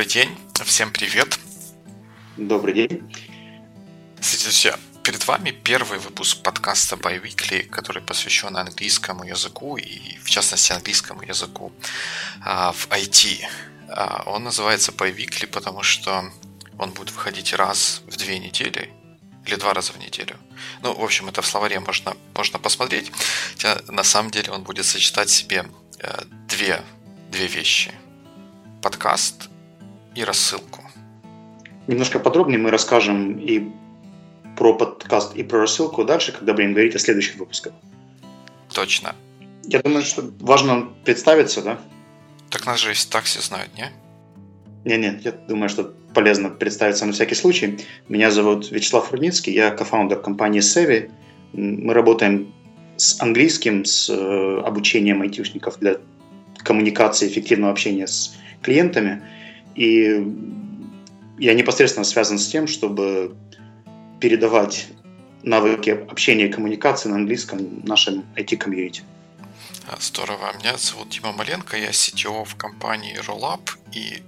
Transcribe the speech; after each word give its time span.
Добрый 0.00 0.14
день, 0.14 0.38
всем 0.64 0.90
привет. 0.90 1.38
Добрый 2.38 2.72
день. 2.72 3.14
Друзья, 4.42 4.78
перед 5.02 5.26
вами 5.26 5.50
первый 5.50 5.98
выпуск 5.98 6.42
подкаста 6.42 6.96
By 6.96 7.22
Weekly, 7.22 7.68
который 7.68 8.00
посвящен 8.00 8.56
английскому 8.56 9.24
языку 9.24 9.76
и, 9.76 10.16
в 10.24 10.30
частности, 10.30 10.72
английскому 10.72 11.20
языку 11.20 11.70
а, 12.42 12.72
в 12.72 12.88
IT. 12.88 13.44
А, 13.90 14.22
он 14.24 14.44
называется 14.44 14.90
By 14.92 15.14
Weekly, 15.14 15.46
потому 15.46 15.82
что 15.82 16.32
он 16.78 16.92
будет 16.92 17.12
выходить 17.12 17.52
раз 17.52 18.00
в 18.06 18.16
две 18.16 18.38
недели 18.38 18.94
или 19.44 19.56
два 19.56 19.74
раза 19.74 19.92
в 19.92 19.98
неделю. 19.98 20.38
Ну, 20.80 20.94
в 20.94 21.04
общем, 21.04 21.28
это 21.28 21.42
в 21.42 21.46
словаре 21.46 21.78
можно, 21.78 22.16
можно 22.34 22.58
посмотреть. 22.58 23.12
Хотя, 23.52 23.82
на 23.88 24.02
самом 24.02 24.30
деле 24.30 24.50
он 24.50 24.62
будет 24.62 24.86
сочетать 24.86 25.28
в 25.28 25.34
себе 25.34 25.66
э, 25.98 26.22
две, 26.48 26.82
две 27.30 27.48
вещи. 27.48 27.92
Подкаст 28.80 29.49
и 30.14 30.24
рассылку. 30.24 30.82
Немножко 31.86 32.18
подробнее 32.18 32.58
мы 32.58 32.70
расскажем 32.70 33.38
и 33.38 33.70
про 34.56 34.74
подкаст, 34.74 35.36
и 35.36 35.42
про 35.42 35.60
рассылку 35.60 36.04
дальше, 36.04 36.32
когда 36.32 36.52
будем 36.52 36.72
говорить 36.72 36.94
о 36.94 36.98
следующих 36.98 37.36
выпусках. 37.36 37.72
Точно. 38.72 39.14
Я 39.64 39.80
думаю, 39.80 40.02
что 40.02 40.30
важно 40.40 40.88
представиться, 41.04 41.62
да? 41.62 41.78
Так 42.50 42.66
нас 42.66 42.80
же 42.80 42.92
и 42.92 42.94
так 43.10 43.24
все 43.24 43.40
знают, 43.40 43.70
не? 43.76 43.90
Не, 44.84 44.96
нет, 44.96 45.24
я 45.24 45.32
думаю, 45.32 45.68
что 45.68 45.94
полезно 46.14 46.48
представиться 46.48 47.06
на 47.06 47.12
всякий 47.12 47.34
случай. 47.34 47.78
Меня 48.08 48.30
зовут 48.30 48.70
Вячеслав 48.70 49.10
Рудницкий, 49.12 49.52
я 49.52 49.70
кофаундер 49.70 50.20
компании 50.20 50.60
Sevi. 50.60 51.10
Мы 51.52 51.92
работаем 51.94 52.52
с 52.96 53.20
английским, 53.20 53.84
с 53.84 54.10
э, 54.10 54.62
обучением 54.64 55.22
айтишников 55.22 55.78
для 55.78 55.96
коммуникации, 56.58 57.28
эффективного 57.28 57.72
общения 57.72 58.06
с 58.06 58.36
клиентами. 58.62 59.22
И 59.74 60.26
я 61.38 61.54
непосредственно 61.54 62.04
связан 62.04 62.38
с 62.38 62.48
тем, 62.48 62.66
чтобы 62.66 63.34
передавать 64.20 64.88
навыки 65.42 65.90
общения 65.90 66.46
и 66.46 66.52
коммуникации 66.52 67.08
на 67.08 67.16
английском 67.16 67.80
нашим 67.84 68.24
IT-комьюнити. 68.36 69.02
Здорово. 69.98 70.52
Меня 70.58 70.76
зовут 70.76 71.08
Дима 71.08 71.32
Маленко, 71.32 71.76
я 71.76 71.90
CTO 71.90 72.44
в 72.44 72.56
компании 72.56 73.18
Rollup, 73.26 73.70
и, 73.92 74.22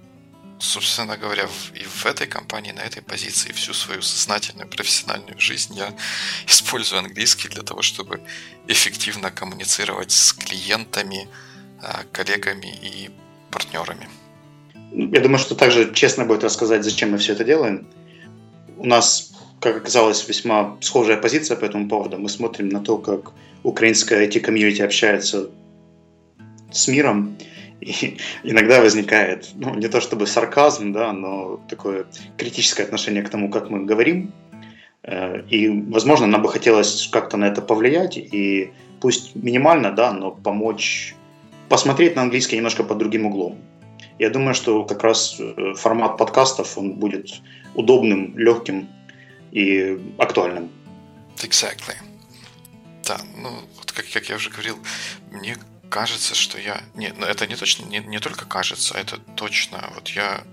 собственно 0.58 1.16
говоря, 1.16 1.46
и 1.74 1.84
в 1.84 2.06
этой 2.06 2.26
компании, 2.26 2.72
на 2.72 2.80
этой 2.80 3.02
позиции 3.02 3.52
всю 3.52 3.74
свою 3.74 4.02
сознательную 4.02 4.68
профессиональную 4.68 5.38
жизнь 5.38 5.76
я 5.76 5.94
использую 6.46 7.00
английский 7.00 7.48
для 7.48 7.62
того, 7.62 7.82
чтобы 7.82 8.20
эффективно 8.66 9.30
коммуницировать 9.30 10.10
с 10.10 10.32
клиентами, 10.32 11.28
а, 11.80 12.04
коллегами 12.10 12.74
и 12.82 13.10
партнерами. 13.50 14.08
Я 14.94 15.20
думаю, 15.20 15.38
что 15.38 15.54
также 15.54 15.92
честно 15.94 16.24
будет 16.24 16.44
рассказать, 16.44 16.84
зачем 16.84 17.12
мы 17.12 17.18
все 17.18 17.32
это 17.32 17.44
делаем. 17.44 17.86
У 18.76 18.86
нас, 18.86 19.32
как 19.60 19.76
оказалось, 19.76 20.28
весьма 20.28 20.76
схожая 20.80 21.16
позиция 21.16 21.56
по 21.56 21.64
этому 21.64 21.88
поводу. 21.88 22.18
Мы 22.18 22.28
смотрим 22.28 22.68
на 22.68 22.80
то, 22.80 22.98
как 22.98 23.32
украинская 23.62 24.26
IT-комьюнити 24.26 24.82
общается 24.82 25.50
с 26.70 26.88
миром, 26.88 27.36
и 27.80 28.18
иногда 28.44 28.80
возникает, 28.80 29.50
ну, 29.54 29.74
не 29.74 29.88
то 29.88 30.00
чтобы 30.00 30.26
сарказм, 30.26 30.92
да, 30.92 31.12
но 31.12 31.60
такое 31.68 32.04
критическое 32.36 32.82
отношение 32.82 33.22
к 33.22 33.30
тому, 33.30 33.50
как 33.50 33.70
мы 33.70 33.84
говорим. 33.84 34.32
Э, 35.04 35.42
и, 35.48 35.68
возможно, 35.68 36.26
нам 36.26 36.42
бы 36.42 36.48
хотелось 36.50 37.08
как-то 37.10 37.36
на 37.38 37.46
это 37.46 37.62
повлиять, 37.62 38.18
и 38.18 38.72
пусть 39.00 39.34
минимально, 39.34 39.90
да, 39.90 40.12
но 40.12 40.30
помочь 40.30 41.14
посмотреть 41.68 42.14
на 42.14 42.22
английский 42.22 42.56
немножко 42.56 42.84
под 42.84 42.98
другим 42.98 43.26
углом. 43.26 43.58
Я 44.18 44.30
думаю, 44.30 44.54
что 44.54 44.84
как 44.84 45.02
раз 45.02 45.36
э, 45.38 45.74
формат 45.74 46.16
подкастов 46.16 46.78
он 46.78 46.94
будет 46.94 47.42
удобным, 47.74 48.36
легким 48.38 48.88
и 49.50 49.98
актуальным. 50.18 50.70
Exactly. 51.36 51.96
Да, 53.04 53.18
ну, 53.36 53.50
вот 53.76 53.92
как, 53.92 54.06
как 54.12 54.28
я 54.28 54.36
уже 54.36 54.50
говорил, 54.50 54.78
мне 55.30 55.56
кажется, 55.90 56.34
что 56.34 56.58
я... 56.58 56.80
Нет, 56.94 57.16
ну 57.18 57.26
это 57.26 57.46
не 57.46 57.56
точно, 57.56 57.84
не, 57.86 57.98
не 57.98 58.18
только 58.18 58.44
кажется, 58.44 58.96
это 58.96 59.18
точно. 59.36 59.90
Вот 59.94 60.08
я 60.08 60.44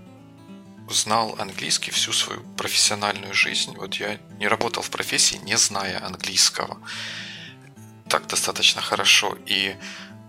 знал 0.88 1.36
английский 1.38 1.92
всю 1.92 2.12
свою 2.12 2.42
профессиональную 2.56 3.34
жизнь. 3.34 3.76
Вот 3.76 3.94
я 3.94 4.18
не 4.38 4.48
работал 4.48 4.82
в 4.82 4.90
профессии, 4.90 5.36
не 5.44 5.56
зная 5.56 6.04
английского 6.04 6.78
так 8.10 8.26
достаточно 8.26 8.82
хорошо. 8.82 9.38
И 9.46 9.76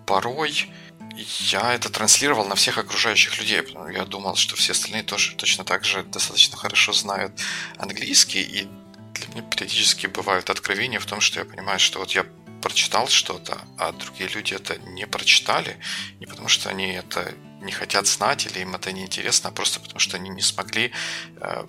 порой 0.05 0.69
я 1.15 1.73
это 1.73 1.89
транслировал 1.89 2.45
на 2.45 2.55
всех 2.55 2.77
окружающих 2.77 3.37
людей. 3.39 3.61
Я 3.93 4.05
думал, 4.05 4.35
что 4.35 4.55
все 4.55 4.71
остальные 4.71 5.03
тоже 5.03 5.35
точно 5.35 5.63
так 5.63 5.83
же 5.83 6.03
достаточно 6.03 6.57
хорошо 6.57 6.93
знают 6.93 7.33
английский. 7.77 8.41
И 8.41 8.67
для 9.13 9.27
меня 9.27 9.41
периодически 9.43 10.07
бывают 10.07 10.49
откровения 10.49 10.99
в 10.99 11.05
том, 11.05 11.21
что 11.21 11.39
я 11.39 11.45
понимаю, 11.45 11.79
что 11.79 11.99
вот 11.99 12.11
я 12.11 12.25
прочитал 12.61 13.07
что-то, 13.07 13.59
а 13.77 13.91
другие 13.91 14.29
люди 14.29 14.53
это 14.53 14.77
не 14.77 15.07
прочитали, 15.07 15.77
не 16.19 16.27
потому 16.27 16.47
что 16.47 16.69
они 16.69 16.91
это 16.91 17.33
не 17.61 17.71
хотят 17.71 18.07
знать 18.07 18.45
или 18.45 18.59
им 18.59 18.75
это 18.75 18.91
не 18.91 19.01
интересно, 19.01 19.49
а 19.49 19.51
просто 19.51 19.79
потому 19.79 19.99
что 19.99 20.17
они 20.17 20.29
не 20.29 20.41
смогли 20.41 20.91
э, 21.37 21.65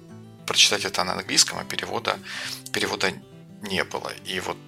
прочитать 0.46 0.84
это 0.84 1.02
на 1.04 1.14
английском, 1.14 1.58
а 1.58 1.64
перевода, 1.64 2.18
перевода 2.72 3.12
не 3.62 3.84
было. 3.84 4.12
И 4.24 4.40
вот, 4.40 4.58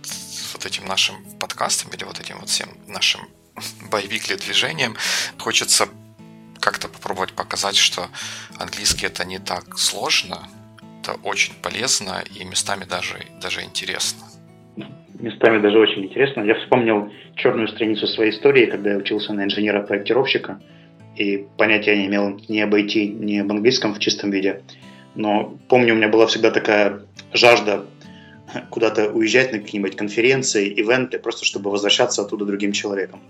вот 0.52 0.66
этим 0.66 0.86
нашим 0.86 1.38
подкастом 1.38 1.90
или 1.92 2.04
вот 2.04 2.20
этим 2.20 2.38
вот 2.40 2.48
всем 2.48 2.70
нашим 2.86 3.28
боевикли 3.90 4.36
движением. 4.36 4.96
Хочется 5.38 5.88
как-то 6.60 6.88
попробовать 6.88 7.32
показать, 7.32 7.76
что 7.76 8.08
английский 8.58 9.06
это 9.06 9.24
не 9.24 9.38
так 9.38 9.78
сложно, 9.78 10.48
это 11.00 11.12
очень 11.22 11.54
полезно 11.62 12.24
и 12.34 12.44
местами 12.44 12.84
даже, 12.84 13.18
даже 13.40 13.62
интересно. 13.62 14.24
Местами 15.18 15.60
даже 15.60 15.78
очень 15.78 16.04
интересно. 16.04 16.42
Я 16.42 16.54
вспомнил 16.56 17.12
черную 17.36 17.68
страницу 17.68 18.06
своей 18.06 18.30
истории, 18.30 18.66
когда 18.66 18.92
я 18.92 18.96
учился 18.96 19.32
на 19.32 19.44
инженера-проектировщика, 19.44 20.60
и 21.16 21.46
понятия 21.56 21.96
не 21.96 22.06
имел 22.06 22.40
ни 22.48 22.58
об 22.60 22.74
IT, 22.74 23.06
ни 23.06 23.38
об 23.38 23.50
английском 23.50 23.94
в 23.94 23.98
чистом 24.00 24.30
виде. 24.30 24.62
Но 25.14 25.56
помню, 25.68 25.94
у 25.94 25.96
меня 25.96 26.08
была 26.08 26.26
всегда 26.26 26.50
такая 26.50 27.02
жажда 27.32 27.84
куда-то 28.70 29.10
уезжать 29.10 29.52
на 29.52 29.58
какие-нибудь 29.58 29.96
конференции, 29.96 30.68
ивенты, 30.68 31.18
просто 31.18 31.44
чтобы 31.44 31.70
возвращаться 31.70 32.22
оттуда 32.22 32.44
другим 32.44 32.72
человеком. 32.72 33.20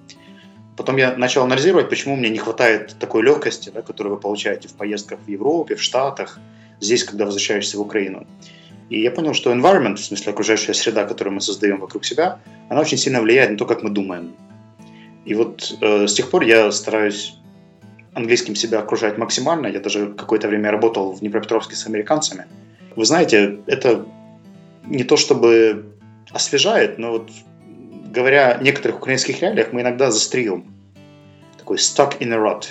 Потом 0.76 0.96
я 0.96 1.16
начал 1.16 1.42
анализировать, 1.44 1.88
почему 1.88 2.16
мне 2.16 2.30
не 2.30 2.38
хватает 2.38 2.96
такой 2.98 3.22
легкости, 3.22 3.70
да, 3.72 3.82
которую 3.82 4.16
вы 4.16 4.20
получаете 4.20 4.68
в 4.68 4.74
поездках 4.74 5.20
в 5.24 5.28
Европе, 5.28 5.76
в 5.76 5.82
Штатах, 5.82 6.40
здесь, 6.80 7.04
когда 7.04 7.24
возвращаешься 7.24 7.78
в 7.78 7.80
Украину. 7.80 8.26
И 8.90 9.00
я 9.00 9.10
понял, 9.10 9.34
что 9.34 9.52
environment, 9.52 9.96
в 9.96 10.04
смысле 10.04 10.32
окружающая 10.32 10.74
среда, 10.74 11.04
которую 11.04 11.34
мы 11.34 11.40
создаем 11.40 11.80
вокруг 11.80 12.04
себя, 12.04 12.40
она 12.68 12.80
очень 12.80 12.98
сильно 12.98 13.20
влияет 13.20 13.50
на 13.50 13.56
то, 13.56 13.66
как 13.66 13.82
мы 13.82 13.90
думаем. 13.90 14.34
И 15.24 15.34
вот 15.34 15.76
э, 15.80 16.06
с 16.06 16.12
тех 16.12 16.30
пор 16.30 16.42
я 16.42 16.70
стараюсь 16.70 17.38
английским 18.12 18.54
себя 18.54 18.80
окружать 18.80 19.16
максимально. 19.16 19.68
Я 19.68 19.80
даже 19.80 20.12
какое-то 20.12 20.48
время 20.48 20.70
работал 20.70 21.12
в 21.12 21.20
Днепропетровске 21.20 21.76
с 21.76 21.86
американцами. 21.86 22.46
Вы 22.94 23.04
знаете, 23.04 23.58
это 23.66 24.06
не 24.86 25.04
то 25.04 25.16
чтобы 25.16 25.94
освежает, 26.30 26.98
но 26.98 27.12
вот 27.12 27.30
говоря 28.14 28.52
о 28.52 28.62
некоторых 28.62 28.98
украинских 28.98 29.40
реалиях, 29.42 29.72
мы 29.72 29.82
иногда 29.82 30.10
застряем. 30.10 30.64
Такой 31.58 31.78
stuck 31.78 32.18
in 32.18 32.32
a 32.32 32.36
rut. 32.36 32.66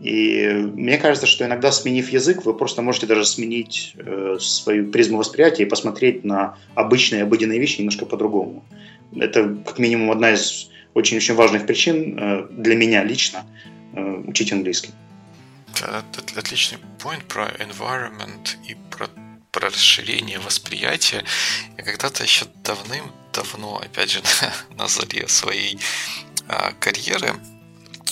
И 0.00 0.46
мне 0.74 0.98
кажется, 0.98 1.26
что 1.26 1.46
иногда, 1.46 1.72
сменив 1.72 2.10
язык, 2.10 2.44
вы 2.44 2.52
просто 2.54 2.82
можете 2.82 3.06
даже 3.06 3.24
сменить 3.24 3.94
э, 3.96 4.36
свою 4.38 4.90
призму 4.90 5.18
восприятия 5.18 5.62
и 5.62 5.66
посмотреть 5.66 6.24
на 6.24 6.58
обычные, 6.74 7.22
обыденные 7.22 7.58
вещи 7.58 7.78
немножко 7.78 8.04
по-другому. 8.04 8.64
Это, 9.16 9.56
как 9.64 9.78
минимум, 9.78 10.10
одна 10.10 10.32
из 10.32 10.70
очень-очень 10.92 11.34
важных 11.34 11.66
причин 11.66 12.18
э, 12.18 12.46
для 12.50 12.74
меня 12.74 13.02
лично 13.02 13.46
э, 13.94 14.22
учить 14.26 14.52
английский. 14.52 14.90
Отличный 16.36 16.78
point 16.98 17.22
про 17.26 17.46
environment 17.58 18.56
и 18.68 18.76
про 18.90 19.08
про 19.54 19.70
расширение 19.70 20.40
восприятия. 20.40 21.24
Я 21.78 21.84
когда-то 21.84 22.24
еще 22.24 22.46
давным-давно, 22.64 23.76
опять 23.76 24.10
же, 24.10 24.20
на, 24.70 24.76
на 24.76 24.88
заре 24.88 25.28
своей 25.28 25.78
а, 26.48 26.72
карьеры 26.72 27.40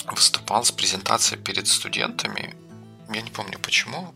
выступал 0.07 0.63
с 0.63 0.71
презентацией 0.71 1.41
перед 1.41 1.67
студентами. 1.67 2.55
Я 3.13 3.21
не 3.21 3.29
помню 3.29 3.59
почему, 3.59 4.15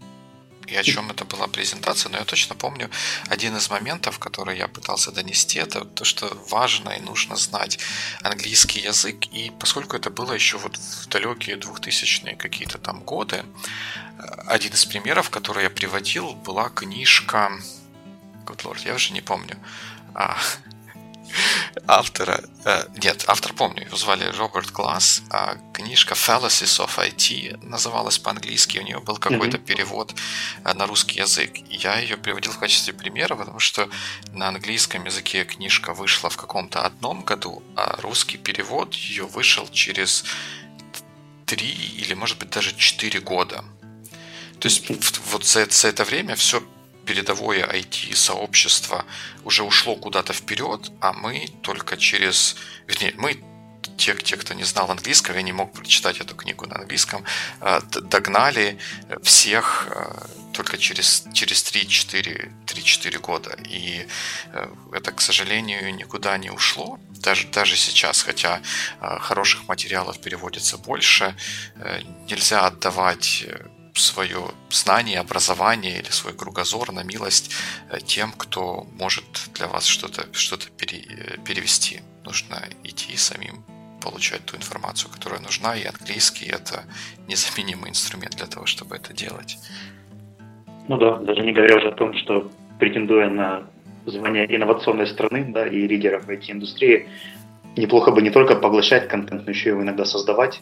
и 0.68 0.75
о 0.75 0.84
чем 0.84 1.10
это 1.10 1.25
была 1.25 1.48
презентация, 1.48 2.10
но 2.10 2.18
я 2.18 2.25
точно 2.25 2.56
помню 2.56 2.90
один 3.30 3.56
из 3.56 3.69
моментов, 3.69 4.19
который 4.19 4.58
я 4.58 4.68
пытался 4.68 5.12
донести, 5.12 5.60
это 5.60 5.86
то, 5.86 6.04
что 6.06 6.28
важно 6.50 6.90
и 6.90 7.02
нужно 7.02 7.36
знать 7.36 7.80
английский 8.22 8.81
язык. 8.81 9.25
И 9.28 9.52
поскольку 9.60 9.96
это 9.96 10.10
было 10.10 10.34
еще 10.34 10.58
вот 10.58 10.78
в 10.78 11.08
далекие 11.08 11.58
2000-е 11.58 12.36
какие-то 12.36 12.78
там 12.78 13.02
годы, 13.02 13.38
э, 13.38 14.24
один 14.48 14.74
из 14.74 14.86
примеров, 14.86 15.30
который 15.30 15.64
я 15.64 15.69
приводил, 15.69 16.34
была 16.34 16.69
книжка... 16.69 17.52
Good 18.46 18.64
Lord, 18.64 18.86
я 18.86 18.96
уже 18.96 19.14
не 19.14 19.22
помню. 19.22 19.58
А, 20.14 20.38
автора, 21.88 22.44
э, 22.65 22.83
нет, 23.03 23.25
автор 23.27 23.53
помню, 23.53 23.85
его 23.85 23.97
звали 23.97 24.25
Роберт 24.38 24.71
Глаз, 24.71 25.24
а 25.29 25.57
книжка 25.74 26.13
Fallacies 26.13 26.85
of 26.85 26.97
IT 26.97 27.65
называлась 27.65 28.19
по-английски, 28.19 28.79
у 28.79 28.83
нее 28.83 29.00
был 29.00 29.18
какой-то 29.18 29.57
mm-hmm. 29.57 29.65
перевод 29.65 30.13
э, 30.63 30.74
на 30.74 30.88
русский 30.88 31.19
язык. 31.19 31.57
Я 31.69 32.00
ее 32.00 32.18
приводил 32.18 32.51
в 32.51 32.59
качестве 32.59 32.94
примера, 32.94 33.35
потому 33.35 33.59
что 33.59 33.89
на 34.33 34.47
английском 34.50 35.06
языке 35.06 35.45
книжка 35.45 35.94
вышла 35.94 36.29
в 36.29 36.38
каком-то 36.38 36.81
одном 36.81 37.21
году, 37.24 37.63
а 37.75 38.00
русский 38.01 38.38
перевод 38.38 38.94
ее 38.94 39.25
вышел 39.25 39.68
через 39.69 40.23
три 41.45 41.71
или, 41.71 42.13
может 42.13 42.38
быть, 42.38 42.50
даже 42.50 42.75
четыре 42.75 43.19
года. 43.19 43.63
То 44.59 44.68
есть 44.68 44.89
вот 45.31 45.45
за, 45.45 45.65
за 45.69 45.88
это 45.88 46.03
время 46.03 46.35
все 46.35 46.63
передовое 47.07 47.65
IT-сообщество 47.65 49.06
уже 49.45 49.63
ушло 49.63 49.95
куда-то 49.95 50.33
вперед, 50.33 50.92
а 51.01 51.13
мы 51.13 51.48
только 51.62 51.98
через... 51.98 52.56
Вернее, 52.88 53.13
мы 53.18 53.42
те, 53.98 54.13
те, 54.15 54.36
кто 54.38 54.54
не 54.54 54.63
знал 54.63 54.92
английского, 54.92 55.36
я 55.36 55.42
не 55.42 55.54
мог 55.54 55.74
прочитать 55.74 56.19
эту 56.19 56.36
книгу 56.36 56.68
на 56.68 56.75
английском, 56.75 57.24
э, 57.62 57.81
догнали 58.01 58.77
всех 59.24 59.88
э, 59.89 60.27
только 60.54 60.77
через, 60.77 61.24
через 61.33 61.63
3-4, 61.63 63.19
года. 63.19 63.57
И 63.69 64.06
э, 64.54 64.68
это, 64.94 65.12
к 65.12 65.21
сожалению, 65.21 65.95
никуда 65.95 66.38
не 66.38 66.51
ушло. 66.51 67.00
Даже, 67.09 67.48
даже 67.48 67.75
сейчас, 67.75 68.21
хотя 68.21 68.62
хороших 69.00 69.68
материалов 69.68 70.19
переводится 70.21 70.77
больше, 70.77 71.36
нельзя 72.30 72.68
отдавать 72.68 73.45
свое 73.99 74.51
знание, 74.69 75.19
образование 75.19 75.99
или 75.99 76.09
свой 76.09 76.33
кругозор 76.33 76.91
на 76.91 77.03
милость 77.03 77.51
э, 77.89 77.99
тем, 77.99 78.31
кто 78.31 78.85
может 78.99 79.49
для 79.55 79.67
вас 79.67 79.85
что-то 79.85 80.25
что 80.33 80.57
пере, 80.77 81.39
перевести. 81.45 82.01
Нужно 82.23 82.61
идти 82.83 83.15
самим 83.17 83.63
получать 84.01 84.45
ту 84.45 84.55
информацию, 84.55 85.11
которая 85.11 85.41
нужна, 85.41 85.75
и 85.75 85.85
английский— 85.85 86.45
это 86.47 86.83
незаменимый 87.27 87.89
инструмент 87.89 88.35
для 88.35 88.47
того, 88.47 88.65
чтобы 88.65 88.95
это 88.95 89.13
делать. 89.13 89.57
Ну 90.88 90.97
да, 90.97 91.17
даже 91.17 91.41
не 91.41 91.51
говоря 91.51 91.77
уже 91.77 91.89
о 91.89 91.95
том, 91.95 92.13
что 92.13 92.49
претендуя 92.79 93.29
на 93.29 93.63
звание 94.05 94.45
инновационной 94.55 95.07
страны 95.07 95.45
да, 95.49 95.67
и 95.67 95.88
лидера 95.88 96.19
в 96.19 96.29
IT-индустрии, 96.29 97.07
неплохо 97.75 98.11
бы 98.11 98.21
не 98.21 98.29
только 98.29 98.55
поглощать 98.55 99.07
контент, 99.07 99.45
но 99.45 99.51
еще 99.51 99.69
его 99.69 99.81
иногда 99.81 100.05
создавать, 100.05 100.61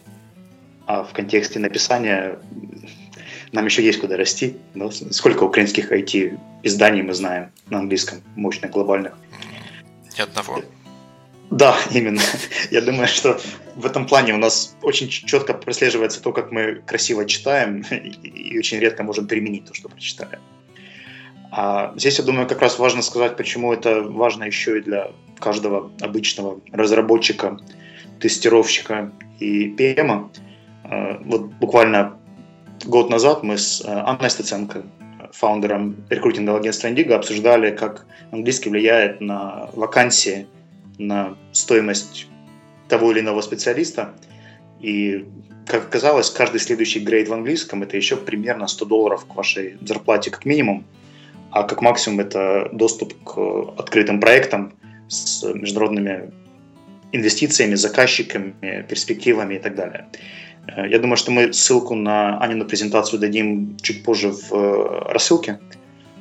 а 0.86 1.04
в 1.04 1.12
контексте 1.12 1.58
написания 1.58 2.38
нам 3.56 3.64
еще 3.64 3.82
есть 3.82 4.00
куда 4.00 4.16
расти. 4.16 4.56
Да? 4.74 4.90
Сколько 4.90 5.44
украинских 5.44 5.90
IT-изданий 5.90 7.02
мы 7.02 7.14
знаем 7.14 7.50
на 7.70 7.78
английском, 7.78 8.22
мощных, 8.36 8.70
глобальных? 8.70 9.14
Ни 10.16 10.20
одного. 10.20 10.62
Да, 11.50 11.74
именно. 11.90 12.20
Я 12.70 12.82
думаю, 12.82 13.08
что 13.08 13.40
в 13.74 13.86
этом 13.86 14.06
плане 14.06 14.34
у 14.34 14.36
нас 14.36 14.76
очень 14.82 15.08
четко 15.08 15.54
прослеживается 15.54 16.22
то, 16.22 16.32
как 16.32 16.52
мы 16.52 16.82
красиво 16.86 17.24
читаем 17.24 17.80
и 18.22 18.58
очень 18.58 18.78
редко 18.78 19.02
можем 19.02 19.26
применить 19.26 19.64
то, 19.64 19.74
что 19.74 19.88
прочитали. 19.88 20.38
А 21.50 21.94
здесь, 21.96 22.18
я 22.18 22.24
думаю, 22.24 22.46
как 22.46 22.60
раз 22.60 22.78
важно 22.78 23.00
сказать, 23.00 23.36
почему 23.36 23.72
это 23.72 24.02
важно 24.02 24.44
еще 24.44 24.78
и 24.78 24.82
для 24.82 25.12
каждого 25.38 25.90
обычного 26.02 26.60
разработчика, 26.72 27.58
тестировщика 28.20 29.12
и 29.40 29.68
ПМа. 29.68 30.30
А, 30.84 31.22
вот 31.24 31.46
буквально 31.60 32.18
год 32.84 33.10
назад 33.10 33.42
мы 33.42 33.58
с 33.58 33.80
э, 33.80 33.88
Анной 33.88 34.30
Стеценко, 34.30 34.82
фаундером 35.32 35.96
рекрутингового 36.10 36.60
агентства 36.60 36.88
Indigo, 36.88 37.12
обсуждали, 37.12 37.70
как 37.70 38.06
английский 38.30 38.70
влияет 38.70 39.20
на 39.20 39.68
вакансии, 39.72 40.46
на 40.98 41.36
стоимость 41.52 42.28
того 42.88 43.12
или 43.12 43.20
иного 43.20 43.40
специалиста. 43.40 44.14
И, 44.80 45.26
как 45.66 45.86
оказалось, 45.86 46.30
каждый 46.30 46.60
следующий 46.60 47.00
грейд 47.00 47.28
в 47.28 47.32
английском– 47.32 47.82
это 47.84 47.96
еще 47.96 48.16
примерно 48.16 48.66
100 48.66 48.84
долларов 48.84 49.26
к 49.26 49.34
вашей 49.34 49.76
зарплате 49.80 50.30
как 50.30 50.44
минимум, 50.44 50.84
а 51.50 51.64
как 51.64 51.82
максимум 51.82 52.20
это 52.20 52.68
доступ 52.72 53.14
к 53.24 53.38
открытым 53.78 54.20
проектам 54.20 54.74
с 55.08 55.42
международными 55.42 56.30
инвестициями, 57.12 57.74
заказчиками, 57.74 58.84
перспективами 58.88 59.54
и 59.54 59.58
так 59.58 59.74
далее. 59.74 60.08
Э, 60.68 60.88
я 60.88 60.98
думаю, 60.98 61.16
что 61.16 61.30
мы 61.30 61.52
ссылку 61.52 61.94
на 61.94 62.38
Анину 62.38 62.64
презентацию 62.64 63.20
дадим 63.20 63.76
чуть 63.82 64.02
позже 64.02 64.30
в 64.30 64.52
э, 64.52 65.12
рассылке. 65.12 65.60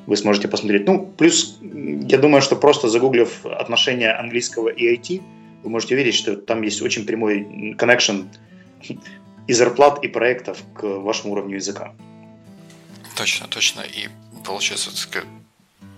Вы 0.07 0.17
сможете 0.17 0.47
посмотреть. 0.47 0.85
Ну, 0.85 1.13
плюс, 1.17 1.57
я 1.61 2.17
думаю, 2.17 2.41
что 2.41 2.55
просто 2.55 2.89
загуглив 2.89 3.45
отношения 3.45 4.11
английского 4.11 4.69
и 4.69 4.95
IT, 4.95 5.21
вы 5.63 5.69
можете 5.69 5.95
увидеть, 5.95 6.13
что 6.13 6.35
там 6.35 6.61
есть 6.61 6.81
очень 6.81 7.05
прямой 7.05 7.73
connection 7.77 8.25
и 9.47 9.53
зарплат, 9.53 10.03
и 10.03 10.07
проектов 10.07 10.59
к 10.75 10.83
вашему 10.83 11.33
уровню 11.33 11.55
языка. 11.55 11.93
Точно, 13.17 13.47
точно. 13.47 13.81
И 13.81 14.09
получается, 14.45 14.91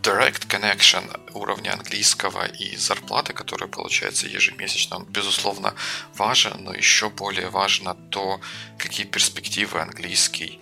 direct 0.08 0.48
connection 0.48 1.04
уровня 1.34 1.74
английского 1.74 2.46
и 2.46 2.78
зарплаты, 2.78 3.34
которая 3.34 3.70
получается 3.70 4.28
ежемесячно, 4.28 4.98
он, 4.98 5.06
безусловно, 5.06 5.74
важен, 6.16 6.64
но 6.64 6.74
еще 6.74 7.10
более 7.10 7.50
важно 7.50 7.94
то, 8.10 8.40
какие 8.78 9.06
перспективы 9.06 9.82
английский 9.82 10.60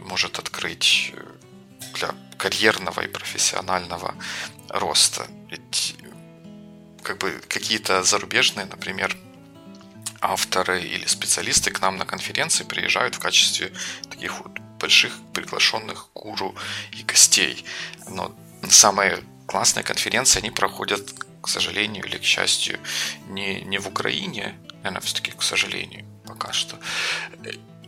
может 0.00 0.38
открыть 0.38 1.12
э, 1.12 1.22
для 1.94 2.14
карьерного 2.38 3.02
и 3.02 3.06
профессионального 3.06 4.14
роста. 4.70 5.26
Ведь 5.50 5.96
как 7.02 7.18
бы 7.18 7.42
какие-то 7.48 8.02
зарубежные, 8.02 8.64
например, 8.64 9.14
авторы 10.22 10.82
или 10.82 11.06
специалисты 11.06 11.70
к 11.70 11.82
нам 11.82 11.98
на 11.98 12.06
конференции 12.06 12.64
приезжают 12.64 13.16
в 13.16 13.18
качестве 13.18 13.72
таких 14.08 14.40
вот 14.40 14.58
больших 14.80 15.12
приглашенных 15.34 16.08
гуру 16.14 16.54
и 16.92 17.02
гостей. 17.02 17.64
Но 18.08 18.34
самые 18.70 19.22
классные 19.46 19.84
конференции, 19.84 20.40
они 20.40 20.50
проходят, 20.50 21.12
к 21.40 21.48
сожалению 21.48 22.04
или 22.04 22.16
к 22.16 22.24
счастью, 22.24 22.78
не, 23.28 23.60
не 23.62 23.78
в 23.78 23.86
Украине, 23.86 24.54
наверное, 24.82 25.00
все-таки, 25.00 25.30
к 25.32 25.42
сожалению, 25.42 26.04
пока 26.26 26.52
что. 26.52 26.78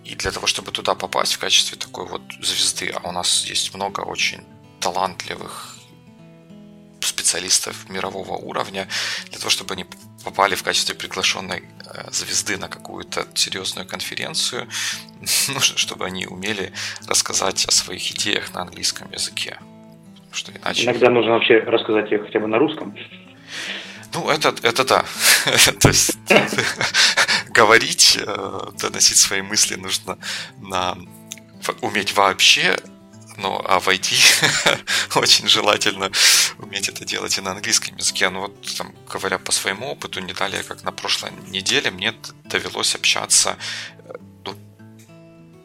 И 0.04 0.14
для 0.14 0.30
того, 0.30 0.46
чтобы 0.46 0.72
туда 0.72 0.94
попасть 0.94 1.34
в 1.34 1.38
качестве 1.38 1.78
такой 1.78 2.06
вот 2.06 2.22
звезды, 2.40 2.88
а 2.94 3.08
у 3.08 3.12
нас 3.12 3.46
есть 3.46 3.74
много 3.74 4.00
очень 4.00 4.44
талантливых 4.80 5.76
специалистов 7.00 7.88
мирового 7.88 8.34
уровня, 8.34 8.88
для 9.30 9.38
того, 9.38 9.50
чтобы 9.50 9.74
они 9.74 9.86
попали 10.22 10.54
в 10.54 10.62
качестве 10.62 10.94
приглашенной 10.94 11.62
э, 11.86 12.10
звезды 12.12 12.56
на 12.58 12.68
какую-то 12.68 13.26
серьезную 13.34 13.86
конференцию, 13.86 14.68
нужно, 15.48 15.76
чтобы 15.78 16.04
они 16.06 16.26
умели 16.26 16.72
рассказать 17.06 17.64
о 17.64 17.70
своих 17.70 18.12
идеях 18.12 18.52
на 18.54 18.62
английском 18.62 19.10
языке 19.12 19.58
что 20.36 20.52
иначе... 20.52 20.84
Иногда 20.84 21.10
нужно 21.10 21.32
вообще 21.32 21.58
рассказать 21.58 22.10
ее 22.10 22.18
хотя 22.18 22.38
бы 22.38 22.46
на 22.46 22.58
русском. 22.58 22.94
Ну, 24.14 24.30
это, 24.30 24.54
это 24.62 24.84
да. 24.84 25.04
То 25.80 25.88
есть 25.88 26.16
говорить, 27.50 28.18
э, 28.20 28.60
доносить 28.80 29.16
свои 29.16 29.42
мысли 29.42 29.74
нужно 29.74 30.18
на 30.58 30.96
уметь 31.80 32.14
вообще, 32.16 32.76
ну, 33.36 33.60
а 33.64 33.80
в 33.80 33.88
IT 33.88 34.78
очень 35.16 35.48
желательно 35.48 36.10
уметь 36.58 36.88
это 36.88 37.04
делать 37.04 37.36
и 37.38 37.40
на 37.40 37.52
английском 37.52 37.96
языке. 37.96 38.28
Ну, 38.30 38.42
вот, 38.42 38.76
там, 38.76 38.94
говоря 39.10 39.38
по 39.38 39.52
своему 39.52 39.90
опыту, 39.90 40.20
не 40.20 40.32
далее, 40.32 40.62
как 40.62 40.84
на 40.84 40.92
прошлой 40.92 41.32
неделе, 41.48 41.90
мне 41.90 42.14
довелось 42.44 42.94
общаться 42.94 43.56
э, 43.98 44.12
ну, 44.44 44.54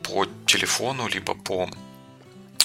по 0.04 0.26
телефону, 0.46 1.08
либо 1.08 1.36
по 1.36 1.70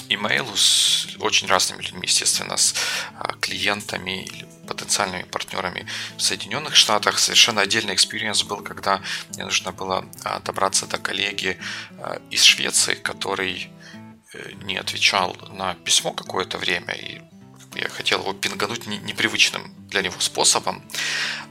имейлу 0.09 0.55
с 0.55 1.07
очень 1.19 1.47
разными 1.47 1.81
людьми, 1.81 2.03
естественно, 2.03 2.57
с 2.57 2.75
а, 3.17 3.33
клиентами 3.39 4.23
или 4.23 4.47
потенциальными 4.67 5.23
партнерами 5.23 5.87
в 6.17 6.21
Соединенных 6.21 6.75
Штатах. 6.75 7.19
Совершенно 7.19 7.61
отдельный 7.61 7.93
experience 7.93 8.43
был, 8.43 8.57
когда 8.57 9.01
мне 9.29 9.45
нужно 9.45 9.71
было 9.71 10.05
а, 10.23 10.39
добраться 10.39 10.85
до 10.85 10.97
коллеги 10.97 11.57
а, 11.99 12.21
из 12.29 12.43
Швеции, 12.43 12.95
который 12.95 13.69
э, 14.33 14.51
не 14.63 14.77
отвечал 14.77 15.35
на 15.51 15.73
письмо 15.75 16.11
какое-то 16.11 16.57
время, 16.57 16.93
и 16.93 17.21
я 17.75 17.89
хотел 17.89 18.21
его 18.21 18.33
пингануть 18.33 18.87
непривычным 18.87 19.73
для 19.87 20.01
него 20.01 20.19
способом, 20.19 20.83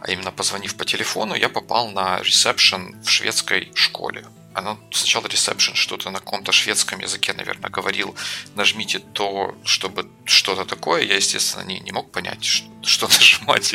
а 0.00 0.10
именно 0.10 0.32
позвонив 0.32 0.76
по 0.76 0.84
телефону, 0.84 1.34
я 1.34 1.48
попал 1.48 1.90
на 1.90 2.20
ресепшн 2.20 3.00
в 3.02 3.08
шведской 3.08 3.72
школе 3.74 4.26
она 4.56 4.78
сначала 4.90 5.26
ресепшн 5.26 5.74
что-то 5.74 6.10
на 6.10 6.18
каком-то 6.18 6.50
шведском 6.50 7.00
языке, 7.00 7.34
наверное, 7.34 7.68
говорил, 7.68 8.16
нажмите 8.54 9.00
то, 9.00 9.54
чтобы 9.64 10.10
что-то 10.24 10.64
такое. 10.64 11.02
Я, 11.02 11.16
естественно, 11.16 11.62
не, 11.62 11.78
не 11.80 11.92
мог 11.92 12.10
понять, 12.10 12.42
что, 12.42 12.66
что 12.82 13.06
нажимать, 13.18 13.74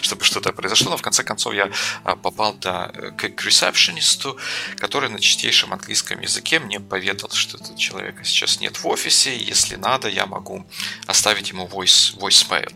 чтобы 0.00 0.24
что-то 0.24 0.54
произошло. 0.54 0.90
Но 0.90 0.96
в 0.96 1.02
конце 1.02 1.22
концов 1.22 1.52
я 1.52 1.70
а, 2.04 2.16
попал 2.16 2.54
до, 2.54 2.90
э, 2.94 3.10
к, 3.10 3.28
к 3.28 3.44
ресепшенисту, 3.44 4.38
который 4.78 5.10
на 5.10 5.20
чистейшем 5.20 5.74
английском 5.74 6.18
языке 6.20 6.60
мне 6.60 6.80
поведал, 6.80 7.30
что 7.30 7.58
этого 7.58 7.76
человека 7.76 8.24
сейчас 8.24 8.58
нет 8.58 8.78
в 8.78 8.86
офисе, 8.86 9.36
и 9.36 9.44
если 9.44 9.76
надо, 9.76 10.08
я 10.08 10.24
могу 10.24 10.66
оставить 11.06 11.50
ему 11.50 11.66
voice, 11.66 12.16
voicemail. 12.16 12.72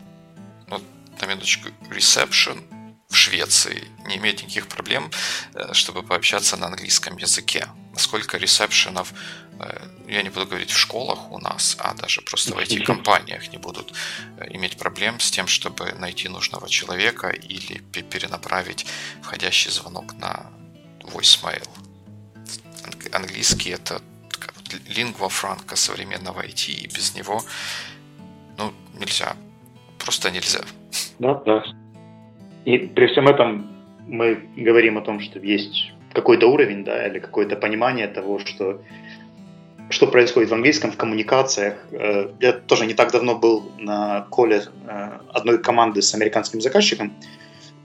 Ну, 0.68 0.82
на 1.20 1.26
минуточку, 1.26 1.70
reception, 1.88 2.62
Швеции 3.10 3.84
не 4.06 4.16
имеет 4.16 4.42
никаких 4.42 4.66
проблем, 4.66 5.10
э, 5.54 5.72
чтобы 5.72 6.02
пообщаться 6.02 6.56
на 6.56 6.66
английском 6.66 7.16
языке. 7.18 7.68
Сколько 7.96 8.36
ресепшенов, 8.36 9.12
э, 9.60 9.88
я 10.08 10.22
не 10.22 10.30
буду 10.30 10.46
говорить 10.46 10.70
в 10.70 10.76
школах 10.76 11.30
у 11.30 11.38
нас, 11.38 11.76
а 11.78 11.94
даже 11.94 12.20
просто 12.22 12.54
в 12.54 12.58
IT-компаниях 12.58 13.52
не 13.52 13.58
будут 13.58 13.92
э, 14.38 14.46
иметь 14.50 14.76
проблем 14.76 15.20
с 15.20 15.30
тем, 15.30 15.46
чтобы 15.46 15.92
найти 15.92 16.28
нужного 16.28 16.68
человека 16.68 17.28
или 17.28 17.78
перенаправить 18.02 18.86
входящий 19.22 19.70
звонок 19.70 20.12
на 20.14 20.50
voicemail. 21.02 21.68
Английский 23.12 23.70
это 23.70 24.02
лингва 24.88 25.28
франка 25.28 25.76
современного 25.76 26.44
IT, 26.44 26.72
и 26.72 26.86
без 26.88 27.14
него 27.14 27.42
ну, 28.58 28.72
нельзя. 28.94 29.36
Просто 29.98 30.30
нельзя. 30.30 30.64
Да, 31.18 31.34
да. 31.46 31.62
И 32.66 32.78
при 32.78 33.06
всем 33.06 33.28
этом 33.28 33.66
мы 34.08 34.38
говорим 34.56 34.98
о 34.98 35.00
том, 35.00 35.20
что 35.20 35.38
есть 35.38 35.92
какой-то 36.12 36.48
уровень, 36.48 36.84
да, 36.84 37.06
или 37.06 37.20
какое-то 37.20 37.56
понимание 37.56 38.08
того, 38.08 38.38
что 38.40 38.82
что 39.88 40.08
происходит 40.08 40.50
в 40.50 40.54
английском, 40.54 40.90
в 40.90 40.96
коммуникациях. 40.96 41.74
Э, 41.92 42.28
я 42.40 42.52
тоже 42.52 42.86
не 42.86 42.94
так 42.94 43.12
давно 43.12 43.36
был 43.36 43.70
на 43.78 44.26
коле 44.30 44.62
э, 44.84 45.10
одной 45.32 45.58
команды 45.58 46.02
с 46.02 46.12
американским 46.12 46.60
заказчиком, 46.60 47.12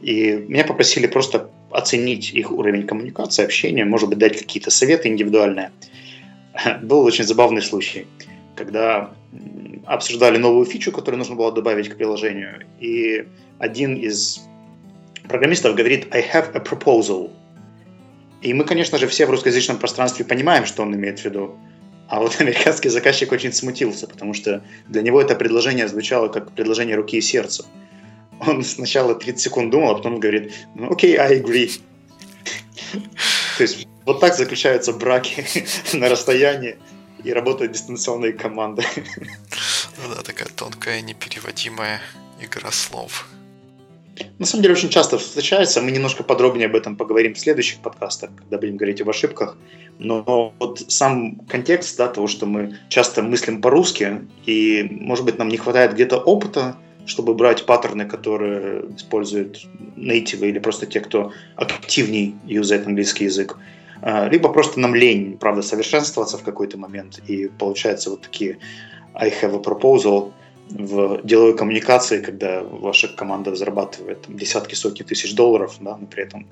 и 0.02 0.32
меня 0.48 0.64
попросили 0.64 1.06
просто 1.06 1.52
оценить 1.70 2.34
их 2.34 2.52
уровень 2.52 2.88
коммуникации, 2.88 3.46
общения, 3.46 3.86
может 3.86 4.10
быть, 4.10 4.18
дать 4.18 4.36
какие-то 4.36 4.72
советы 4.72 5.10
индивидуальные. 5.10 5.72
Был 6.82 7.04
очень 7.04 7.24
забавный 7.24 7.62
случай, 7.62 8.08
когда 8.56 9.12
обсуждали 9.86 10.38
новую 10.38 10.66
фичу, 10.66 10.92
которую 10.92 11.20
нужно 11.20 11.36
было 11.36 11.52
добавить 11.52 11.90
к 11.90 11.98
приложению, 11.98 12.66
и 12.80 13.28
один 13.60 13.96
из 13.96 14.42
программистов 15.28 15.76
говорит 15.76 16.14
«I 16.14 16.22
have 16.22 16.56
a 16.56 16.60
proposal». 16.60 17.32
И 18.42 18.54
мы, 18.54 18.64
конечно 18.64 18.98
же, 18.98 19.08
все 19.08 19.26
в 19.26 19.30
русскоязычном 19.30 19.78
пространстве 19.78 20.26
понимаем, 20.26 20.66
что 20.66 20.82
он 20.82 20.96
имеет 20.96 21.20
в 21.20 21.26
виду. 21.26 21.58
А 22.08 22.20
вот 22.20 22.36
американский 22.42 22.90
заказчик 22.90 23.32
очень 23.32 23.54
смутился, 23.54 24.08
потому 24.08 24.34
что 24.34 24.64
для 24.88 25.02
него 25.02 25.22
это 25.22 25.36
предложение 25.36 25.88
звучало 25.88 26.28
как 26.28 26.52
предложение 26.52 26.96
руки 26.96 27.18
и 27.18 27.22
сердца. 27.22 27.66
Он 28.40 28.64
сначала 28.66 29.16
30 29.16 29.42
секунд 29.42 29.72
думал, 29.72 29.92
а 29.92 29.96
потом 29.96 30.20
говорит, 30.20 30.54
ну 30.76 30.92
окей, 30.92 31.18
I 31.18 31.40
agree. 31.40 31.80
То 33.58 33.64
есть 33.64 33.88
вот 34.06 34.20
так 34.20 34.36
заключаются 34.36 34.92
браки 34.92 35.46
на 35.94 36.10
расстоянии 36.10 36.78
и 37.24 37.32
работают 37.32 37.74
дистанционные 37.74 38.34
команды. 38.34 38.84
Ну 38.96 40.16
да, 40.16 40.24
такая 40.24 40.48
тонкая, 40.50 41.02
непереводимая 41.02 42.02
игра 42.42 42.72
слов. 42.72 43.30
На 44.40 44.46
самом 44.46 44.64
деле 44.64 44.74
очень 44.74 44.90
часто 44.90 45.18
встречается. 45.18 45.82
Мы 45.82 45.92
немножко 45.92 46.24
подробнее 46.24 46.68
об 46.68 46.76
этом 46.76 46.96
поговорим 46.96 47.34
в 47.34 47.40
следующих 47.40 47.80
подкастах, 47.80 48.32
когда 48.36 48.58
будем 48.58 48.78
говорить 48.78 49.02
об 49.02 49.10
ошибках. 49.10 49.58
Но 50.00 50.54
вот 50.60 50.84
сам 50.88 51.36
контекст 51.48 51.98
да, 51.98 52.08
того, 52.08 52.28
что 52.28 52.46
мы 52.46 52.78
часто 52.90 53.22
мыслим 53.22 53.62
по-русски, 53.62 54.28
и, 54.46 54.88
может 54.92 55.26
быть, 55.26 55.38
нам 55.38 55.48
не 55.48 55.58
хватает 55.58 55.94
где-то 55.94 56.18
опыта, 56.18 56.76
чтобы 57.06 57.34
брать 57.34 57.66
паттерны, 57.66 58.06
которые 58.06 58.84
используют 58.96 59.66
нейтивы 59.96 60.50
или 60.50 60.60
просто 60.60 60.86
те, 60.86 61.00
кто 61.00 61.32
активней 61.56 62.36
юзает 62.46 62.88
английский 62.88 63.26
язык. 63.26 63.58
А, 64.02 64.28
либо 64.28 64.50
просто 64.50 64.80
нам 64.80 64.96
лень, 64.96 65.38
правда, 65.40 65.62
совершенствоваться 65.62 66.38
в 66.38 66.44
какой-то 66.44 66.78
момент, 66.78 67.22
и 67.28 67.48
получается 67.48 68.10
вот 68.10 68.22
такие 68.22 68.58
I 69.14 69.30
have 69.30 69.56
a 69.56 69.62
proposal 69.62 70.32
в 70.72 71.22
деловой 71.24 71.56
коммуникации, 71.56 72.22
когда 72.22 72.64
ваша 72.64 73.08
команда 73.08 73.56
зарабатывает 73.56 74.26
десятки, 74.28 74.76
сотни 74.76 75.04
тысяч 75.04 75.36
долларов, 75.36 75.76
да, 75.80 75.98
но 75.98 76.08
при 76.08 76.24
этом 76.24 76.48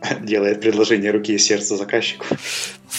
делает 0.20 0.60
предложение 0.60 1.10
руки 1.10 1.34
и 1.34 1.38
сердца 1.38 1.76
заказчику. 1.76 2.26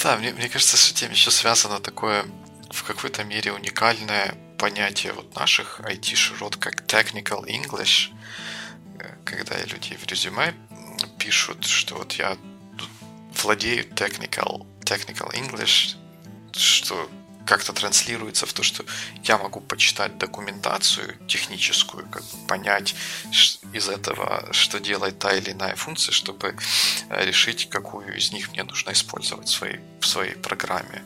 Да, 0.03 0.17
мне, 0.17 0.33
мне 0.33 0.49
кажется, 0.49 0.77
с 0.77 0.91
этим 0.91 1.11
еще 1.11 1.31
связано 1.31 1.79
такое 1.79 2.25
в 2.69 2.83
какой-то 2.83 3.23
мере 3.23 3.51
уникальное 3.53 4.35
понятие 4.57 5.13
вот 5.13 5.35
наших 5.35 5.81
IT-широт, 5.81 6.57
как 6.57 6.83
technical 6.85 7.45
English, 7.45 8.09
э, 8.99 9.05
когда 9.23 9.57
люди 9.59 9.95
в 9.95 10.05
резюме 10.07 10.53
пишут, 11.17 11.65
что 11.65 11.95
вот 11.95 12.13
я 12.13 12.37
владею 13.43 13.85
technical, 13.85 14.65
technical 14.83 15.31
English, 15.33 15.95
что 16.51 17.09
как-то 17.47 17.73
транслируется 17.73 18.45
в 18.45 18.53
то, 18.53 18.61
что 18.61 18.83
я 19.23 19.37
могу 19.37 19.61
почитать 19.61 20.17
документацию 20.17 21.15
техническую, 21.27 22.05
как 22.09 22.21
бы 22.21 22.47
понять 22.47 22.93
из 23.73 23.89
этого, 23.89 24.49
что 24.51 24.79
делает 24.79 25.17
та 25.19 25.33
или 25.33 25.51
иная 25.51 25.75
функция, 25.75 26.11
чтобы 26.11 26.55
э, 27.09 27.25
решить, 27.25 27.69
какую 27.69 28.15
из 28.15 28.31
них 28.31 28.51
мне 28.51 28.63
нужно 28.63 28.91
использовать 28.91 29.47
в 29.47 29.51
своей, 29.51 29.79
в 30.01 30.05
своей 30.05 30.35
программе. 30.35 31.03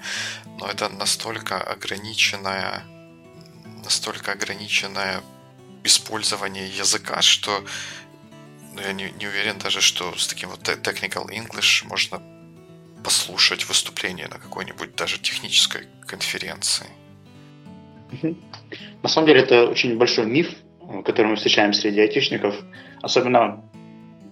Но 0.59 0.67
это 0.67 0.89
настолько 0.89 1.61
ограниченное, 1.61 2.83
настолько 3.83 4.31
ограниченное 4.31 5.21
использование 5.83 6.67
языка, 6.67 7.21
что 7.21 7.63
ну, 8.73 8.81
я 8.81 8.93
не, 8.93 9.11
не 9.11 9.27
уверен 9.27 9.59
даже, 9.59 9.81
что 9.81 10.17
с 10.17 10.27
таким 10.27 10.49
вот 10.49 10.61
technical 10.61 11.27
English 11.27 11.85
можно 11.87 12.19
послушать 13.03 13.67
выступление 13.67 14.27
на 14.27 14.37
какой-нибудь 14.37 14.95
даже 14.95 15.19
технической 15.19 15.87
конференции. 16.05 16.87
На 19.03 19.09
самом 19.09 19.27
деле 19.27 19.41
это 19.41 19.67
очень 19.67 19.97
большой 19.97 20.25
миф, 20.25 20.49
который 21.05 21.27
мы 21.27 21.35
встречаем 21.35 21.73
среди 21.73 22.01
айтишников. 22.01 22.55
Особенно 23.01 23.63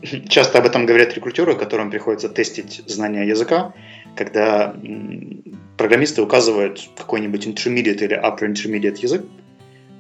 часто 0.30 0.60
об 0.60 0.66
этом 0.66 0.86
говорят 0.86 1.14
рекрутеры, 1.14 1.56
которым 1.56 1.90
приходится 1.90 2.30
тестить 2.30 2.82
знания 2.88 3.28
языка, 3.28 3.74
когда 4.16 4.76
программисты 5.78 6.22
указывают 6.22 6.90
какой-нибудь 6.98 7.48
intermediate 7.48 8.04
или 8.04 8.18
upper 8.18 8.52
intermediate 8.52 9.00
язык 9.02 9.26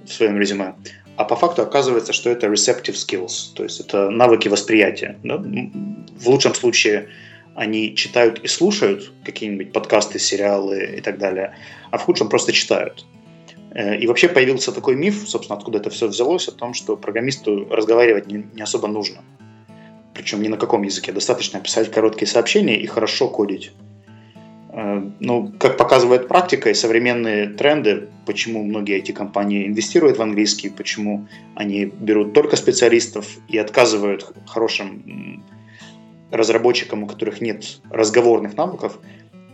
в 0.05 0.11
своем 0.11 0.37
резюме, 0.37 0.75
а 1.15 1.25
по 1.25 1.35
факту 1.35 1.61
оказывается, 1.61 2.13
что 2.13 2.29
это 2.29 2.47
receptive 2.47 2.95
skills, 2.95 3.53
то 3.53 3.63
есть 3.63 3.79
это 3.79 4.09
навыки 4.09 4.47
восприятия. 4.47 5.17
Да? 5.23 5.37
В 5.37 6.29
лучшем 6.29 6.55
случае 6.55 7.09
они 7.59 7.93
читают 7.93 8.39
и 8.39 8.47
слушают 8.47 9.11
какие-нибудь 9.25 9.73
подкасты, 9.73 10.17
сериалы 10.17 10.95
и 10.97 11.01
так 11.01 11.17
далее, 11.17 11.57
а 11.91 11.97
в 11.97 12.03
худшем 12.03 12.29
просто 12.29 12.53
читают. 12.53 13.05
Э, 13.71 13.97
и 13.97 14.07
вообще 14.07 14.29
появился 14.29 14.71
такой 14.71 14.95
миф, 14.95 15.27
собственно, 15.27 15.57
откуда 15.57 15.79
это 15.79 15.89
все 15.89 16.07
взялось, 16.07 16.47
о 16.47 16.53
том, 16.53 16.73
что 16.73 16.95
программисту 16.95 17.67
разговаривать 17.69 18.27
не, 18.27 18.45
не 18.53 18.61
особо 18.61 18.87
нужно. 18.87 19.25
Причем 20.13 20.41
ни 20.41 20.47
на 20.47 20.55
каком 20.55 20.83
языке. 20.83 21.11
Достаточно 21.11 21.59
писать 21.59 21.91
короткие 21.91 22.27
сообщения 22.27 22.79
и 22.79 22.87
хорошо 22.87 23.27
кодить. 23.27 23.73
Э, 24.71 25.03
ну, 25.19 25.51
как 25.59 25.75
показывает 25.75 26.29
практика 26.29 26.69
и 26.69 26.73
современные 26.73 27.47
тренды, 27.47 28.07
почему 28.25 28.63
многие 28.63 28.95
эти 28.95 29.11
компании 29.11 29.67
инвестируют 29.67 30.17
в 30.17 30.21
английский, 30.21 30.69
почему 30.69 31.27
они 31.55 31.83
берут 31.83 32.33
только 32.33 32.55
специалистов 32.55 33.27
и 33.49 33.57
отказывают 33.57 34.31
хорошим 34.47 35.43
разработчикам, 36.31 37.03
у 37.03 37.07
которых 37.07 37.41
нет 37.41 37.81
разговорных 37.89 38.55
навыков, 38.57 38.99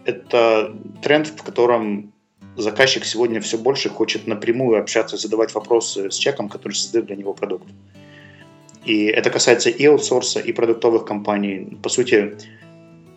это 0.05 0.75
тренд, 1.01 1.27
в 1.27 1.43
котором 1.43 2.13
заказчик 2.57 3.05
сегодня 3.05 3.41
все 3.41 3.57
больше 3.57 3.89
хочет 3.89 4.27
напрямую 4.27 4.79
общаться, 4.79 5.17
задавать 5.17 5.53
вопросы 5.53 6.11
с 6.11 6.17
человеком, 6.17 6.49
который 6.49 6.73
создает 6.73 7.07
для 7.07 7.15
него 7.15 7.33
продукт. 7.33 7.67
И 8.85 9.05
это 9.05 9.29
касается 9.31 9.69
и 9.69 9.85
аутсорса, 9.85 10.39
и 10.39 10.53
продуктовых 10.53 11.05
компаний. 11.05 11.77
По 11.81 11.89
сути, 11.89 12.35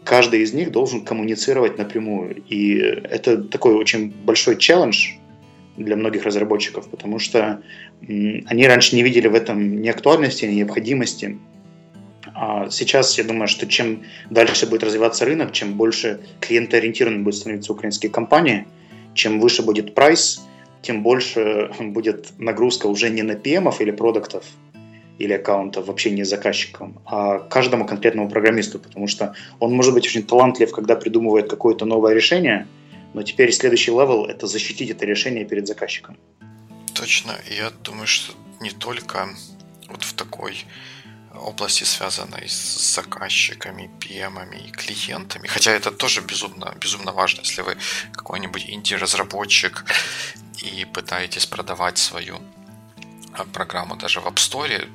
каждый 0.05 0.41
из 0.41 0.55
них 0.55 0.73
должен 0.73 1.05
коммуницировать 1.05 1.77
напрямую. 1.77 2.43
И 2.49 2.77
это 2.79 3.43
такой 3.43 3.75
очень 3.75 4.11
большой 4.11 4.57
челлендж 4.57 5.17
для 5.77 5.95
многих 5.95 6.25
разработчиков, 6.25 6.89
потому 6.89 7.19
что 7.19 7.63
они 8.01 8.67
раньше 8.67 8.97
не 8.97 9.03
видели 9.03 9.29
в 9.29 9.35
этом 9.35 9.83
ни 9.83 9.89
актуальности, 9.89 10.47
ни 10.47 10.55
необходимости. 10.55 11.39
А 12.35 12.69
сейчас 12.71 13.17
я 13.19 13.25
думаю, 13.25 13.49
что 13.49 13.67
чем 13.67 14.05
дальше 14.31 14.67
будет 14.67 14.83
развиваться 14.83 15.25
рынок, 15.25 15.53
чем 15.53 15.75
больше 15.75 16.21
клиентоориентированными 16.41 17.23
будут 17.23 17.41
становиться 17.41 17.73
украинские 17.73 18.11
компании, 18.11 18.67
чем 19.15 19.41
выше 19.41 19.63
будет 19.63 19.95
прайс, 19.95 20.41
тем 20.83 21.03
больше 21.03 21.71
будет 21.81 22.39
нагрузка 22.39 22.87
уже 22.87 23.11
не 23.11 23.23
на 23.23 23.33
PM 23.33 23.73
или 23.81 23.91
продуктов, 23.91 24.45
или 25.19 25.33
аккаунтов 25.33 25.87
в 25.87 25.91
общении 25.91 26.23
с 26.23 26.29
заказчиком, 26.29 27.01
а 27.05 27.41
каждому 27.41 27.87
конкретному 27.87 28.29
программисту, 28.31 28.79
потому 28.79 29.09
что 29.09 29.35
он 29.59 29.73
может 29.73 29.93
быть 29.93 30.07
очень 30.07 30.23
талантлив, 30.23 30.71
когда 30.71 30.95
придумывает 30.95 31.51
какое-то 31.51 31.85
новое 31.85 32.15
решение, 32.15 32.69
но 33.15 33.23
теперь 33.23 33.53
следующий 33.53 33.91
левел– 33.91 34.27
это 34.27 34.47
защитить 34.47 34.91
это 34.91 35.07
решение 35.07 35.45
перед 35.45 35.67
заказчиком. 35.67 36.17
Точно. 36.95 37.33
Я 37.51 37.71
думаю, 37.83 38.07
что 38.07 38.33
не 38.61 38.71
только 38.71 39.29
вот 39.89 40.03
в 40.03 40.13
такой 40.15 40.65
области, 41.39 41.85
связанной 41.85 42.49
с 42.49 42.95
заказчиками, 42.95 43.91
PM 44.01 44.55
и 44.57 44.71
клиентами. 44.71 45.49
Хотя 45.49 45.73
это 45.73 45.91
тоже 45.91 46.21
безумно, 46.21 46.75
безумно 46.81 47.13
важно, 47.13 47.41
если 47.41 47.63
вы 47.63 47.77
какой-нибудь 48.13 48.65
инди-разработчик 48.69 49.85
и 50.63 50.85
пытаетесь 50.85 51.47
продавать 51.47 51.99
свою 51.99 52.41
а, 53.33 53.45
программу 53.45 53.97
даже 53.97 54.21
в 54.21 54.27
App 54.27 54.37
Store, 54.37 54.89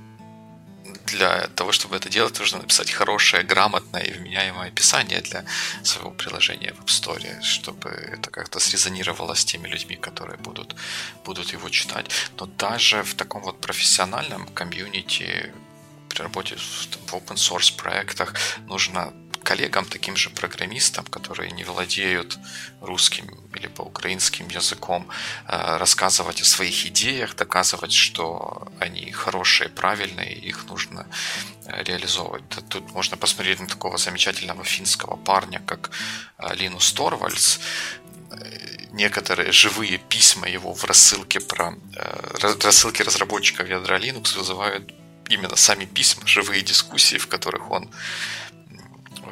для 1.06 1.48
того, 1.56 1.72
чтобы 1.72 1.96
это 1.96 2.10
делать, 2.10 2.40
нужно 2.40 2.60
написать 2.60 2.92
хорошее, 2.92 3.44
грамотное 3.44 4.02
и 4.02 4.12
вменяемое 4.12 4.68
описание 4.68 5.22
для 5.22 5.46
своего 5.84 6.12
приложения 6.12 6.74
в 6.74 6.80
App 6.82 6.88
Store, 6.88 7.42
чтобы 7.42 7.90
это 7.90 8.30
как-то 8.32 8.60
срезонировало 8.60 9.34
с 9.34 9.46
теми 9.46 9.68
людьми, 9.68 9.96
которые 9.96 10.38
будут, 10.38 10.76
будут 11.26 11.54
его 11.54 11.70
читать. 11.70 12.10
Но 12.40 12.46
даже 12.46 13.04
в 13.04 13.14
таком 13.14 13.44
вот 13.44 13.62
профессиональном 13.62 14.48
комьюнити 14.48 15.54
при 16.14 16.22
работе 16.22 16.56
в 16.56 17.14
open 17.14 17.36
source 17.36 17.76
проектах 17.76 18.34
нужно 18.68 19.14
коллегам, 19.44 19.86
таким 19.86 20.16
же 20.16 20.30
программистам, 20.30 21.06
которые 21.06 21.52
не 21.52 21.64
владеют 21.66 22.40
русским 22.82 23.26
или 23.56 23.68
по-украинским 23.68 24.48
языком, 24.48 25.08
э, 25.48 25.78
рассказывать 25.78 26.42
о 26.42 26.46
своих 26.46 26.86
идеях, 26.86 27.36
доказывать, 27.36 27.92
что 27.92 28.68
они 28.80 29.12
хорошие, 29.12 29.70
правильные, 29.70 30.34
их 30.34 30.66
нужно 30.70 31.06
э, 31.66 31.84
реализовывать. 31.84 32.44
Тут 32.70 32.94
можно 32.94 33.18
посмотреть 33.18 33.60
на 33.60 33.68
такого 33.68 33.98
замечательного 33.98 34.64
финского 34.64 35.18
парня, 35.18 35.62
как 35.66 35.92
э, 36.38 36.56
Линус 36.56 36.94
Торвальдс, 36.94 37.60
некоторые 38.92 39.52
живые 39.52 39.98
письма 39.98 40.48
его 40.48 40.74
в 40.74 40.84
рассылке 40.86 41.40
про 41.40 41.74
рассылке 42.64 43.04
разработчиков 43.04 43.70
ядра 43.70 44.00
Linux 44.00 44.38
вызывают 44.38 44.94
именно 45.34 45.56
сами 45.56 45.86
письма, 45.86 46.28
живые 46.28 46.62
дискуссии, 46.62 47.18
в 47.18 47.28
которых 47.28 47.72
он 47.72 47.90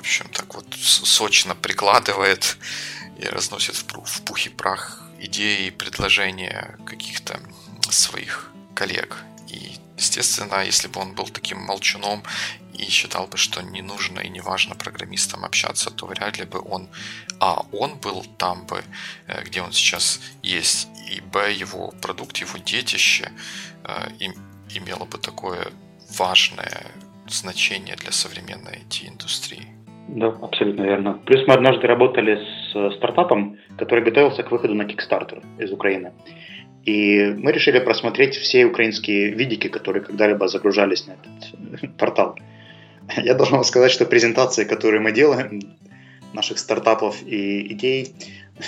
общем, 0.01 0.27
так 0.29 0.55
вот 0.55 0.65
сочно 0.73 1.55
прикладывает 1.55 2.57
и 3.17 3.25
разносит 3.25 3.75
в 3.75 4.21
пух 4.23 4.47
и 4.47 4.49
прах 4.49 5.03
идеи, 5.19 5.69
предложения 5.69 6.77
каких-то 6.85 7.39
своих 7.89 8.51
коллег. 8.73 9.17
И, 9.47 9.77
естественно, 9.97 10.65
если 10.65 10.87
бы 10.87 10.99
он 10.99 11.13
был 11.13 11.27
таким 11.27 11.59
молчуном 11.59 12.23
и 12.73 12.89
считал 12.89 13.27
бы, 13.27 13.37
что 13.37 13.61
не 13.61 13.83
нужно 13.83 14.21
и 14.21 14.29
не 14.29 14.41
важно 14.41 14.75
программистам 14.75 15.45
общаться, 15.45 15.91
то 15.91 16.07
вряд 16.07 16.39
ли 16.39 16.45
бы 16.45 16.59
он, 16.59 16.89
а, 17.39 17.65
он 17.71 17.99
был 17.99 18.25
там 18.37 18.65
бы, 18.65 18.83
э, 19.27 19.43
где 19.43 19.61
он 19.61 19.71
сейчас 19.71 20.19
есть, 20.41 20.87
и, 21.11 21.21
б, 21.21 21.53
его 21.53 21.91
продукт, 22.01 22.37
его 22.37 22.57
детище 22.57 23.31
э, 23.83 24.11
им, 24.19 24.33
имело 24.73 25.05
бы 25.05 25.19
такое 25.19 25.71
важное 26.17 26.85
значение 27.27 27.95
для 27.95 28.11
современной 28.11 28.79
IT-индустрии. 28.87 29.67
Да, 30.07 30.27
абсолютно 30.41 30.83
верно. 30.83 31.19
Плюс 31.25 31.47
мы 31.47 31.53
однажды 31.53 31.87
работали 31.87 32.35
с 32.35 32.75
э, 32.75 32.91
стартапом, 32.97 33.57
который 33.77 34.03
готовился 34.03 34.43
к 34.43 34.51
выходу 34.51 34.73
на 34.73 34.83
Kickstarter 34.83 35.41
из 35.57 35.71
Украины. 35.71 36.11
И 36.83 37.33
мы 37.37 37.51
решили 37.51 37.79
просмотреть 37.79 38.35
все 38.35 38.65
украинские 38.65 39.29
видики, 39.29 39.67
которые 39.67 40.03
когда-либо 40.03 40.47
загружались 40.47 41.07
на 41.07 41.13
этот 41.13 41.83
э, 41.83 41.87
портал. 41.97 42.35
Я 43.17 43.35
должен 43.35 43.55
вам 43.55 43.63
сказать, 43.63 43.91
что 43.91 44.05
презентации, 44.05 44.65
которые 44.65 45.01
мы 45.01 45.11
делаем, 45.11 45.61
наших 46.33 46.59
стартапов 46.59 47.21
и 47.25 47.73
идей, 47.73 48.15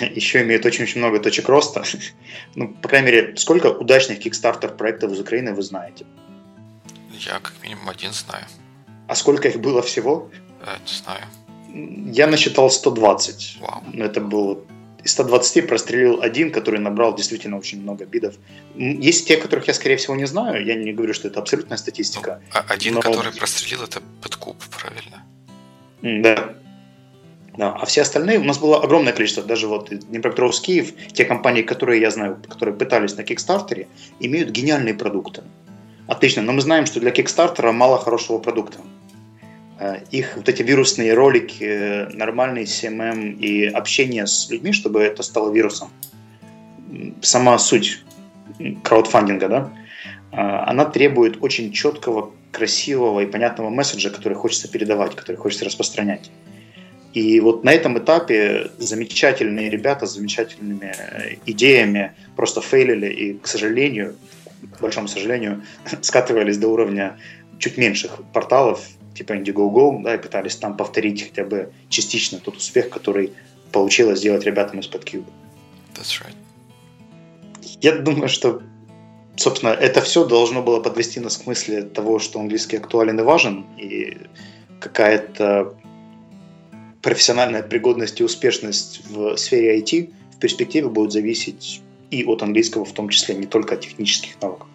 еще 0.14 0.42
имеют 0.42 0.64
очень-очень 0.64 1.00
много 1.00 1.18
точек 1.18 1.48
роста. 1.48 1.82
Ну, 2.54 2.68
по 2.68 2.88
крайней 2.88 3.06
мере, 3.06 3.36
сколько 3.36 3.66
удачных 3.66 4.24
Kickstarter 4.24 4.76
проектов 4.76 5.12
из 5.12 5.20
Украины 5.20 5.52
вы 5.52 5.62
знаете? 5.62 6.06
Я 7.18 7.38
как 7.40 7.54
минимум 7.62 7.88
один 7.88 8.12
знаю. 8.12 8.44
А 9.08 9.14
сколько 9.14 9.48
их 9.48 9.60
было 9.60 9.82
всего? 9.82 10.30
Э, 10.60 10.76
не 10.86 10.92
знаю. 10.92 11.24
Я 12.14 12.26
насчитал 12.26 12.70
120. 12.70 13.58
Вау. 13.60 13.82
Это 13.94 14.20
было 14.20 14.58
из 15.04 15.12
120 15.12 15.68
прострелил 15.68 16.22
один, 16.22 16.50
который 16.50 16.80
набрал 16.80 17.14
действительно 17.14 17.58
очень 17.58 17.82
много 17.82 18.06
бидов. 18.06 18.34
Есть 18.74 19.28
те, 19.28 19.36
которых 19.36 19.68
я, 19.68 19.74
скорее 19.74 19.96
всего, 19.96 20.16
не 20.16 20.26
знаю. 20.26 20.64
Я 20.64 20.74
не 20.74 20.92
говорю, 20.92 21.12
что 21.12 21.28
это 21.28 21.40
абсолютная 21.40 21.76
статистика. 21.76 22.40
Ну, 22.42 22.60
а 22.60 22.64
один, 22.72 22.94
но... 22.94 23.00
который 23.02 23.32
прострелил, 23.32 23.84
это 23.84 24.00
подкуп, 24.22 24.56
правильно? 24.70 25.22
Да. 26.02 26.54
Да, 27.56 27.72
а 27.72 27.86
все 27.86 28.02
остальные, 28.02 28.40
у 28.40 28.44
нас 28.44 28.58
было 28.58 28.82
огромное 28.82 29.12
количество, 29.12 29.44
даже 29.44 29.68
вот 29.68 29.88
Днепропетровск, 29.90 30.64
Киев, 30.64 30.92
те 31.12 31.24
компании, 31.24 31.62
которые 31.62 32.00
я 32.00 32.10
знаю, 32.10 32.42
которые 32.48 32.74
пытались 32.74 33.16
на 33.16 33.22
Кикстартере, 33.22 33.86
имеют 34.18 34.50
гениальные 34.50 34.94
продукты. 34.94 35.44
Отлично, 36.06 36.42
но 36.42 36.52
мы 36.52 36.60
знаем, 36.60 36.86
что 36.86 37.00
для 37.00 37.10
Кикстартера 37.10 37.72
мало 37.72 37.98
хорошего 37.98 38.38
продукта. 38.38 38.78
Э, 39.78 40.00
их 40.10 40.36
вот 40.36 40.48
эти 40.48 40.62
вирусные 40.62 41.14
ролики, 41.14 41.64
э, 41.64 42.08
нормальный 42.10 42.64
CMM 42.64 43.38
и 43.38 43.66
общение 43.66 44.26
с 44.26 44.50
людьми, 44.50 44.72
чтобы 44.72 45.00
это 45.00 45.22
стало 45.22 45.52
вирусом. 45.52 45.88
Сама 47.22 47.58
суть 47.58 48.02
краудфандинга, 48.82 49.48
да, 49.48 49.70
э, 50.32 50.36
она 50.36 50.84
требует 50.84 51.42
очень 51.42 51.72
четкого, 51.72 52.30
красивого 52.52 53.20
и 53.20 53.26
понятного 53.26 53.70
месседжа, 53.70 54.10
который 54.10 54.34
хочется 54.34 54.68
передавать, 54.68 55.16
который 55.16 55.36
хочется 55.36 55.64
распространять. 55.64 56.30
И 57.14 57.40
вот 57.40 57.64
на 57.64 57.72
этом 57.72 57.98
этапе 57.98 58.70
замечательные 58.78 59.70
ребята 59.70 60.06
с 60.06 60.14
замечательными 60.14 60.92
идеями 61.46 62.12
просто 62.36 62.60
фейлили 62.60 63.06
и, 63.06 63.38
к 63.38 63.46
сожалению, 63.46 64.16
к 64.66 64.80
большому 64.80 65.08
сожалению, 65.08 65.62
скатывались 66.02 66.58
до 66.58 66.68
уровня 66.68 67.18
чуть 67.58 67.76
меньших 67.76 68.20
порталов, 68.32 68.84
типа 69.14 69.34
Indiegogo, 69.34 70.02
да, 70.02 70.14
и 70.14 70.18
пытались 70.18 70.56
там 70.56 70.76
повторить 70.76 71.22
хотя 71.22 71.44
бы 71.44 71.72
частично 71.88 72.38
тот 72.38 72.56
успех, 72.56 72.90
который 72.90 73.32
получилось 73.72 74.18
сделать 74.18 74.44
ребятам 74.44 74.80
из 74.80 74.88
PodCube. 74.88 75.24
That's 75.94 76.20
right. 76.20 76.34
Я 77.80 77.92
думаю, 77.92 78.28
что, 78.28 78.62
собственно, 79.36 79.70
это 79.70 80.00
все 80.00 80.24
должно 80.24 80.62
было 80.62 80.80
подвести 80.80 81.20
нас 81.20 81.36
к 81.36 81.46
мысли 81.46 81.82
того, 81.82 82.18
что 82.18 82.40
английский 82.40 82.76
актуален 82.76 83.18
и 83.20 83.22
важен, 83.22 83.66
и 83.78 84.16
какая-то 84.80 85.74
профессиональная 87.02 87.62
пригодность 87.62 88.20
и 88.20 88.24
успешность 88.24 89.02
в 89.10 89.36
сфере 89.36 89.78
IT 89.78 90.12
в 90.34 90.38
перспективе 90.38 90.88
будет 90.88 91.12
зависеть 91.12 91.82
и 92.14 92.24
от 92.24 92.42
английского 92.42 92.84
в 92.84 92.92
том 92.94 93.08
числе, 93.08 93.34
не 93.34 93.46
только 93.46 93.74
от 93.74 93.80
технических 93.80 94.40
навыков. 94.40 94.68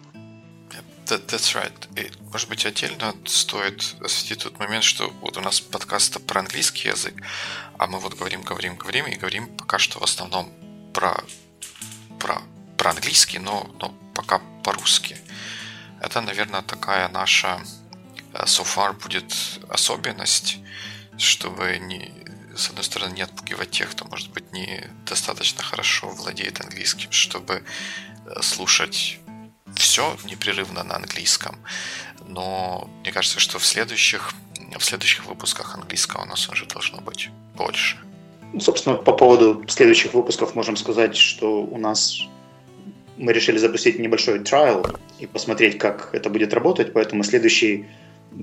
That, 1.06 1.26
that's 1.26 1.54
right. 1.56 1.72
И, 1.96 2.10
может 2.30 2.48
быть, 2.48 2.64
отдельно 2.66 3.14
стоит 3.24 3.96
осветить 4.00 4.44
тот 4.44 4.58
момент, 4.60 4.84
что 4.84 5.10
вот 5.20 5.36
у 5.36 5.40
нас 5.40 5.60
подкаст 5.60 6.24
про 6.24 6.40
английский 6.40 6.88
язык, 6.88 7.14
а 7.78 7.86
мы 7.86 7.98
вот 7.98 8.14
говорим, 8.14 8.42
говорим, 8.42 8.76
говорим 8.76 9.06
и 9.06 9.16
говорим 9.16 9.48
пока 9.56 9.78
что 9.78 9.98
в 9.98 10.04
основном 10.04 10.48
про, 10.92 11.20
про, 12.20 12.42
про 12.76 12.90
английский, 12.90 13.38
но, 13.38 13.68
но 13.80 13.92
пока 14.14 14.40
по-русски. 14.62 15.16
Это, 16.00 16.20
наверное, 16.20 16.62
такая 16.62 17.08
наша 17.08 17.60
э, 18.32 18.44
so 18.44 18.64
far 18.64 18.92
будет 19.02 19.34
особенность, 19.68 20.58
чтобы 21.18 21.78
не, 21.80 22.12
с 22.56 22.68
одной 22.68 22.84
стороны, 22.84 23.14
не 23.14 23.22
отпугивать 23.22 23.70
тех, 23.70 23.90
кто, 23.90 24.04
может 24.06 24.30
быть, 24.32 24.52
не 24.52 24.84
достаточно 25.06 25.62
хорошо 25.62 26.08
владеет 26.08 26.60
английским, 26.60 27.10
чтобы 27.10 27.62
э, 28.26 28.42
слушать 28.42 29.18
все 29.74 30.16
непрерывно 30.24 30.82
на 30.82 30.96
английском, 30.96 31.56
но 32.26 32.88
мне 33.00 33.12
кажется, 33.12 33.40
что 33.40 33.58
в 33.58 33.64
следующих, 33.64 34.32
в 34.78 34.84
следующих 34.84 35.26
выпусках 35.26 35.74
английского 35.74 36.22
у 36.22 36.26
нас 36.26 36.48
уже 36.48 36.66
должно 36.66 37.00
быть 37.00 37.30
больше. 37.56 37.98
Ну, 38.52 38.60
собственно, 38.60 38.96
по 38.96 39.12
поводу 39.12 39.64
следующих 39.68 40.14
выпусков 40.14 40.54
можем 40.54 40.76
сказать, 40.76 41.16
что 41.16 41.62
у 41.62 41.78
нас 41.78 42.20
мы 43.16 43.32
решили 43.32 43.58
запустить 43.58 43.98
небольшой 43.98 44.40
трайл 44.40 44.86
и 45.18 45.26
посмотреть, 45.26 45.78
как 45.78 46.10
это 46.14 46.30
будет 46.30 46.54
работать, 46.54 46.92
поэтому 46.92 47.22
следующий 47.22 47.86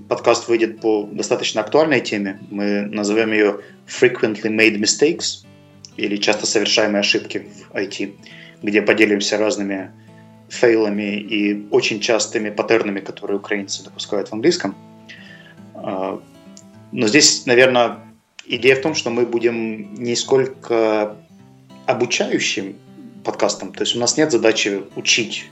подкаст 0.07 0.47
выйдет 0.47 0.79
по 0.79 1.07
достаточно 1.11 1.61
актуальной 1.61 2.01
теме. 2.01 2.39
Мы 2.49 2.81
назовем 2.81 3.31
ее 3.31 3.61
Frequently 3.87 4.43
Made 4.43 4.77
Mistakes 4.79 5.45
или 5.95 6.17
часто 6.17 6.45
совершаемые 6.45 6.99
ошибки 6.99 7.39
в 7.39 7.75
IT, 7.75 8.13
где 8.61 8.81
поделимся 8.81 9.37
разными 9.37 9.91
фейлами 10.49 11.19
и 11.19 11.67
очень 11.71 11.99
частыми 11.99 12.49
паттернами, 12.49 12.99
которые 12.99 13.37
украинцы 13.37 13.83
допускают 13.83 14.29
в 14.29 14.33
английском. 14.33 14.75
А, 15.73 16.21
но 16.91 17.07
здесь, 17.07 17.45
наверное, 17.45 17.99
идея 18.45 18.75
в 18.75 18.81
том, 18.81 18.95
что 18.95 19.09
мы 19.09 19.25
будем 19.25 19.93
не 19.95 20.15
сколько 20.15 21.17
обучающим 21.85 22.75
подкастом, 23.23 23.73
то 23.73 23.81
есть 23.81 23.95
у 23.95 23.99
нас 23.99 24.17
нет 24.17 24.31
задачи 24.31 24.83
учить 24.95 25.49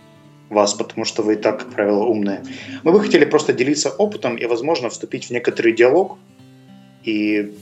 вас, 0.49 0.73
потому 0.73 1.05
что 1.05 1.23
вы 1.23 1.34
и 1.34 1.38
так, 1.38 1.60
как 1.60 1.71
правило, 1.71 2.03
умные. 2.03 2.43
Мы 2.84 2.91
бы 2.91 2.99
хотели 2.99 3.25
просто 3.25 3.53
делиться 3.53 3.89
опытом 3.89 4.36
и, 4.36 4.45
возможно, 4.45 4.89
вступить 4.89 5.27
в 5.27 5.31
некоторый 5.31 5.73
диалог 5.73 6.17
и 7.03 7.55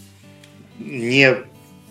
не 0.80 1.36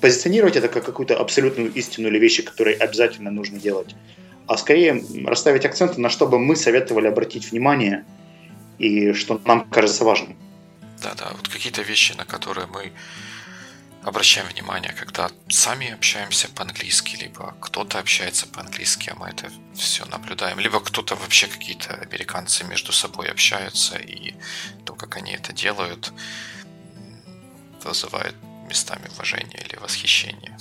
позиционировать 0.01 0.57
это 0.57 0.69
как 0.69 0.85
какую-то 0.85 1.19
абсолютную 1.19 1.73
истину 1.73 2.09
или 2.09 2.19
вещи, 2.19 2.43
которые 2.43 2.77
обязательно 2.77 3.31
нужно 3.31 3.59
делать, 3.59 3.95
а 4.47 4.57
скорее 4.57 5.03
расставить 5.25 5.65
акценты 5.65 6.01
на 6.01 6.11
что 6.11 6.27
бы 6.27 6.39
мы 6.39 6.57
советовали 6.57 7.07
обратить 7.07 7.51
внимание 7.51 8.05
и 8.79 9.13
что 9.13 9.41
нам 9.45 9.69
кажется 9.71 10.05
важным. 10.05 10.37
Да-да, 11.03 11.33
вот 11.37 11.49
какие-то 11.49 11.83
вещи, 11.83 12.15
на 12.19 12.25
которые 12.25 12.67
мы 12.67 12.93
обращаем 14.03 14.49
внимание, 14.49 14.93
когда 14.93 15.31
сами 15.49 15.91
общаемся 15.91 16.49
по-английски, 16.49 17.17
либо 17.17 17.55
кто-то 17.61 17.99
общается 17.99 18.47
по-английски, 18.47 19.11
а 19.11 19.15
мы 19.15 19.29
это 19.29 19.51
все 19.75 20.05
наблюдаем, 20.07 20.59
либо 20.59 20.81
кто-то 20.81 21.15
вообще 21.15 21.47
какие-то 21.47 21.95
американцы 21.95 22.65
между 22.65 22.93
собой 22.93 23.31
общаются, 23.31 23.97
и 23.97 24.35
то, 24.85 24.95
как 24.95 25.17
они 25.17 25.33
это 25.33 25.53
делают, 25.53 26.13
вызывает 27.85 28.35
местами 28.69 29.09
уважение 29.09 29.61
или 29.65 29.77
восхищение. 29.77 30.57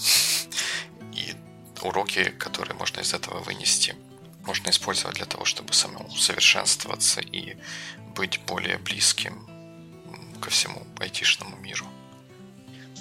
И 1.14 1.36
уроки, 1.82 2.30
которые 2.30 2.76
можно 2.76 3.02
из 3.02 3.14
этого 3.14 3.40
вынести, 3.40 3.96
можно 4.46 4.70
использовать 4.70 5.18
для 5.18 5.26
того, 5.26 5.46
чтобы 5.46 5.74
самому 5.74 6.10
совершенствоваться 6.12 7.22
и 7.22 7.58
быть 8.16 8.40
более 8.46 8.78
близким 8.78 9.48
ко 10.42 10.50
всему 10.50 10.86
айтишному 11.00 11.56
миру. 11.58 11.88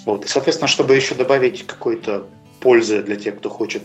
Вот. 0.05 0.25
И, 0.25 0.27
соответственно, 0.27 0.67
чтобы 0.67 0.95
еще 0.95 1.15
добавить 1.15 1.65
какой-то 1.65 2.27
пользы 2.59 3.01
для 3.03 3.15
тех, 3.15 3.37
кто 3.37 3.49
хочет 3.49 3.83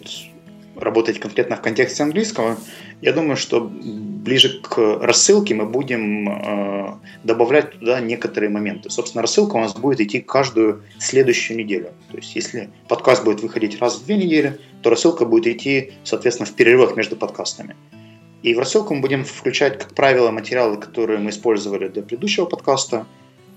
работать 0.76 1.18
конкретно 1.18 1.56
в 1.56 1.62
контексте 1.62 2.02
английского, 2.02 2.58
я 3.00 3.12
думаю, 3.12 3.36
что 3.36 3.60
ближе 3.60 4.60
к 4.60 4.78
рассылке 5.00 5.54
мы 5.54 5.64
будем 5.64 6.28
э, 6.28 6.94
добавлять 7.24 7.78
туда 7.78 8.00
некоторые 8.00 8.50
моменты. 8.50 8.90
Собственно, 8.90 9.22
рассылка 9.22 9.56
у 9.56 9.60
нас 9.60 9.74
будет 9.74 10.00
идти 10.00 10.20
каждую 10.20 10.82
следующую 10.98 11.58
неделю. 11.58 11.90
То 12.10 12.18
есть, 12.18 12.34
если 12.34 12.70
подкаст 12.88 13.24
будет 13.24 13.40
выходить 13.40 13.80
раз 13.80 13.96
в 13.96 14.04
две 14.04 14.16
недели, 14.16 14.58
то 14.82 14.90
рассылка 14.90 15.24
будет 15.24 15.46
идти, 15.46 15.92
соответственно, 16.04 16.46
в 16.46 16.52
перерывах 16.52 16.96
между 16.96 17.16
подкастами. 17.16 17.76
И 18.42 18.54
в 18.54 18.58
рассылку 18.58 18.94
мы 18.94 19.00
будем 19.00 19.24
включать, 19.24 19.78
как 19.78 19.94
правило, 19.94 20.30
материалы, 20.30 20.76
которые 20.76 21.18
мы 21.18 21.30
использовали 21.30 21.88
для 21.88 22.02
предыдущего 22.02 22.44
подкаста, 22.44 23.06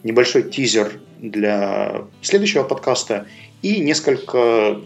небольшой 0.03 0.43
тизер 0.43 0.99
для 1.19 2.03
следующего 2.21 2.63
подкаста 2.63 3.25
и 3.61 3.79
несколько 3.81 4.79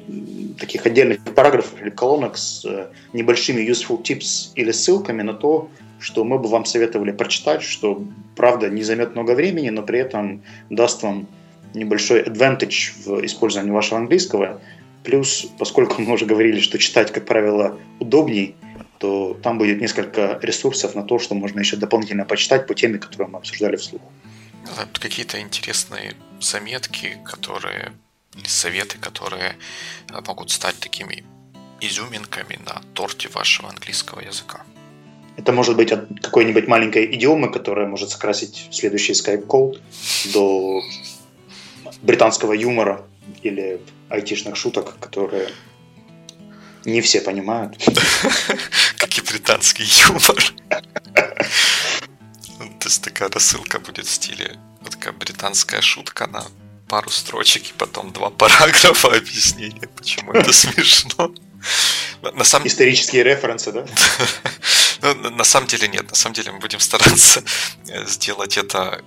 таких 0.59 0.85
отдельных 0.85 1.23
параграфов 1.35 1.79
или 1.81 1.89
колонок 1.89 2.37
с 2.37 2.65
э, 2.65 2.87
небольшими 3.13 3.61
useful 3.61 4.01
tips 4.01 4.51
или 4.55 4.71
ссылками 4.71 5.21
на 5.21 5.33
то, 5.33 5.69
что 5.99 6.23
мы 6.23 6.39
бы 6.39 6.49
вам 6.49 6.65
советовали 6.65 7.11
прочитать, 7.11 7.61
что, 7.61 8.03
правда, 8.35 8.69
не 8.69 8.83
займет 8.83 9.13
много 9.13 9.31
времени, 9.31 9.69
но 9.69 9.83
при 9.83 9.99
этом 9.99 10.41
даст 10.69 11.03
вам 11.03 11.27
небольшой 11.73 12.23
advantage 12.23 12.93
в 13.05 13.25
использовании 13.25 13.71
вашего 13.71 13.99
английского. 13.99 14.59
Плюс, 15.03 15.47
поскольку 15.59 16.01
мы 16.01 16.13
уже 16.13 16.25
говорили, 16.25 16.59
что 16.59 16.77
читать, 16.77 17.11
как 17.11 17.25
правило, 17.25 17.77
удобней, 17.99 18.55
то 18.97 19.37
там 19.43 19.57
будет 19.57 19.81
несколько 19.81 20.39
ресурсов 20.41 20.95
на 20.95 21.03
то, 21.03 21.19
что 21.19 21.35
можно 21.35 21.59
еще 21.59 21.77
дополнительно 21.77 22.25
почитать 22.25 22.67
по 22.67 22.73
теме, 22.73 22.97
которую 22.97 23.31
мы 23.31 23.37
обсуждали 23.37 23.75
вслух 23.75 24.01
какие-то 24.99 25.39
интересные 25.39 26.15
заметки, 26.39 27.17
которые 27.25 27.93
или 28.35 28.47
советы, 28.47 28.97
которые 28.97 29.55
э, 30.09 30.21
могут 30.27 30.49
стать 30.51 30.79
такими 30.79 31.23
изюминками 31.81 32.59
на 32.65 32.81
торте 32.93 33.29
вашего 33.29 33.69
английского 33.69 34.21
языка. 34.21 34.61
Это 35.37 35.51
может 35.51 35.75
быть 35.75 35.91
от 35.91 36.07
какой-нибудь 36.21 36.67
маленькой 36.67 37.15
идиомы, 37.15 37.51
которая 37.51 37.87
может 37.87 38.09
скрасить 38.09 38.67
следующий 38.71 39.13
скайп-кол 39.13 39.77
до 40.33 40.81
британского 42.01 42.53
юмора 42.53 43.05
или 43.41 43.81
айтишных 44.09 44.55
шуток, 44.55 44.99
которые 44.99 45.49
не 46.85 47.01
все 47.01 47.21
понимают. 47.21 47.77
Как 48.97 49.17
и 49.17 49.21
британский 49.21 49.85
юмор. 50.07 50.53
Есть 52.93 53.05
такая 53.05 53.27
рассылка 53.29 53.79
будет 53.79 54.05
в 54.05 54.11
стиле 54.11 54.59
такая 54.87 55.13
британская 55.13 55.81
шутка 55.81 56.27
на 56.27 56.45
пару 56.87 57.09
строчек 57.09 57.71
и 57.71 57.73
потом 57.73 58.13
два 58.13 58.29
параграфа 58.39 59.07
объяснения, 59.07 59.87
почему 59.97 60.31
это 60.31 60.53
смешно. 60.53 61.33
На 62.21 62.43
самом... 62.43 62.67
Исторические 62.67 63.23
референсы, 63.23 63.71
да? 63.71 63.87
ну, 65.15 65.31
на 65.31 65.43
самом 65.43 65.65
деле 65.65 65.87
нет. 65.87 66.07
На 66.07 66.15
самом 66.15 66.35
деле 66.35 66.51
мы 66.51 66.59
будем 66.59 66.79
стараться 66.79 67.43
э, 67.87 68.05
сделать 68.05 68.59
это 68.59 69.03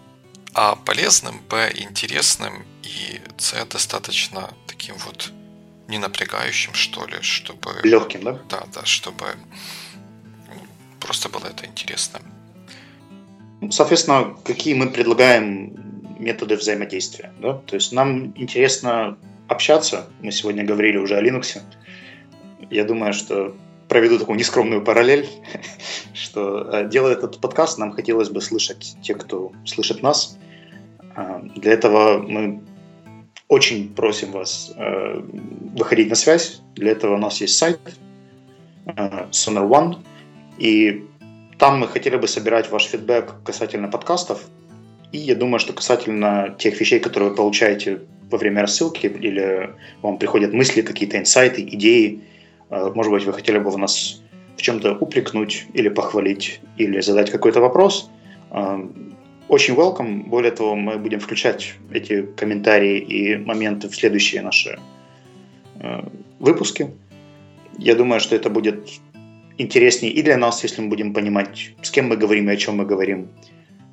а 0.52 0.74
полезным, 0.74 1.38
б 1.48 1.70
интересным 1.76 2.66
и 2.82 3.20
с 3.38 3.54
достаточно 3.66 4.52
таким 4.66 4.96
вот 4.96 5.30
не 5.86 5.98
напрягающим, 5.98 6.74
что 6.74 7.06
ли, 7.06 7.22
чтобы... 7.22 7.78
Легким, 7.84 8.24
да? 8.24 8.32
Да, 8.48 8.66
да, 8.74 8.84
чтобы 8.84 9.36
просто 10.98 11.28
было 11.28 11.46
это 11.46 11.66
интересно. 11.66 12.20
Соответственно, 13.70 14.36
какие 14.44 14.74
мы 14.74 14.88
предлагаем 14.88 15.86
методы 16.18 16.56
взаимодействия. 16.56 17.32
Да? 17.40 17.54
То 17.66 17.76
есть 17.76 17.92
нам 17.92 18.32
интересно 18.36 19.18
общаться. 19.48 20.06
Мы 20.20 20.32
сегодня 20.32 20.64
говорили 20.64 20.96
уже 20.96 21.16
о 21.16 21.22
Linux. 21.22 21.58
Я 22.70 22.84
думаю, 22.84 23.12
что 23.12 23.54
проведу 23.88 24.18
такую 24.18 24.38
нескромную 24.38 24.82
параллель, 24.82 25.28
что 26.14 26.68
э, 26.72 26.88
делая 26.88 27.12
этот 27.12 27.40
подкаст, 27.40 27.78
нам 27.78 27.92
хотелось 27.92 28.30
бы 28.30 28.40
слышать 28.40 28.96
те, 29.02 29.14
кто 29.14 29.52
слышит 29.64 30.02
нас. 30.02 30.36
А, 31.14 31.40
для 31.54 31.72
этого 31.72 32.18
мы 32.18 32.62
очень 33.48 33.94
просим 33.94 34.32
вас 34.32 34.72
э, 34.76 35.20
выходить 35.76 36.08
на 36.08 36.16
связь. 36.16 36.60
Для 36.74 36.92
этого 36.92 37.14
у 37.14 37.18
нас 37.18 37.40
есть 37.40 37.56
сайт 37.56 37.78
э, 38.86 39.26
Sonar 39.30 39.68
One, 39.68 39.98
и 40.58 41.06
там 41.58 41.78
мы 41.78 41.88
хотели 41.88 42.16
бы 42.16 42.28
собирать 42.28 42.70
ваш 42.70 42.84
фидбэк 42.84 43.42
касательно 43.44 43.88
подкастов. 43.88 44.44
И 45.12 45.18
я 45.18 45.34
думаю, 45.34 45.58
что 45.58 45.72
касательно 45.72 46.54
тех 46.58 46.78
вещей, 46.80 47.00
которые 47.00 47.30
вы 47.30 47.36
получаете 47.36 48.00
во 48.30 48.38
время 48.38 48.62
рассылки, 48.62 49.06
или 49.06 49.70
вам 50.02 50.18
приходят 50.18 50.52
мысли, 50.52 50.82
какие-то 50.82 51.16
инсайты, 51.18 51.62
идеи, 51.62 52.20
э, 52.70 52.92
может 52.94 53.12
быть, 53.12 53.24
вы 53.24 53.32
хотели 53.32 53.58
бы 53.58 53.70
в 53.70 53.78
нас 53.78 54.22
в 54.56 54.62
чем-то 54.62 54.96
упрекнуть 54.98 55.66
или 55.74 55.88
похвалить, 55.88 56.60
или 56.76 57.00
задать 57.00 57.30
какой-то 57.30 57.60
вопрос, 57.60 58.10
э, 58.50 58.88
очень 59.48 59.74
welcome. 59.74 60.24
Более 60.24 60.50
того, 60.50 60.74
мы 60.74 60.98
будем 60.98 61.20
включать 61.20 61.74
эти 61.92 62.22
комментарии 62.22 62.98
и 62.98 63.36
моменты 63.36 63.88
в 63.88 63.94
следующие 63.94 64.42
наши 64.42 64.78
э, 65.80 66.02
выпуски. 66.40 66.90
Я 67.78 67.94
думаю, 67.94 68.20
что 68.20 68.34
это 68.34 68.50
будет 68.50 68.88
интереснее 69.58 70.12
и 70.12 70.22
для 70.22 70.36
нас, 70.36 70.62
если 70.62 70.82
мы 70.82 70.88
будем 70.88 71.12
понимать, 71.12 71.72
с 71.82 71.90
кем 71.90 72.08
мы 72.08 72.16
говорим 72.16 72.50
и 72.50 72.52
о 72.52 72.56
чем 72.56 72.76
мы 72.76 72.84
говорим. 72.84 73.28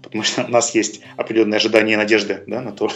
Потому 0.01 0.23
что 0.23 0.43
у 0.43 0.49
нас 0.49 0.75
есть 0.75 1.01
определенные 1.17 1.57
ожидания 1.57 1.93
и 1.93 1.97
надежды 1.97 2.43
да, 2.47 2.61
на 2.61 2.71
то, 2.71 2.91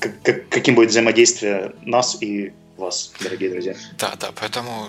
как, 0.00 0.22
как, 0.22 0.48
каким 0.48 0.74
будет 0.74 0.90
взаимодействие 0.90 1.72
нас 1.82 2.20
и 2.20 2.52
вас, 2.76 3.12
дорогие 3.20 3.50
друзья. 3.50 3.74
Да, 3.98 4.14
да, 4.18 4.32
поэтому 4.34 4.88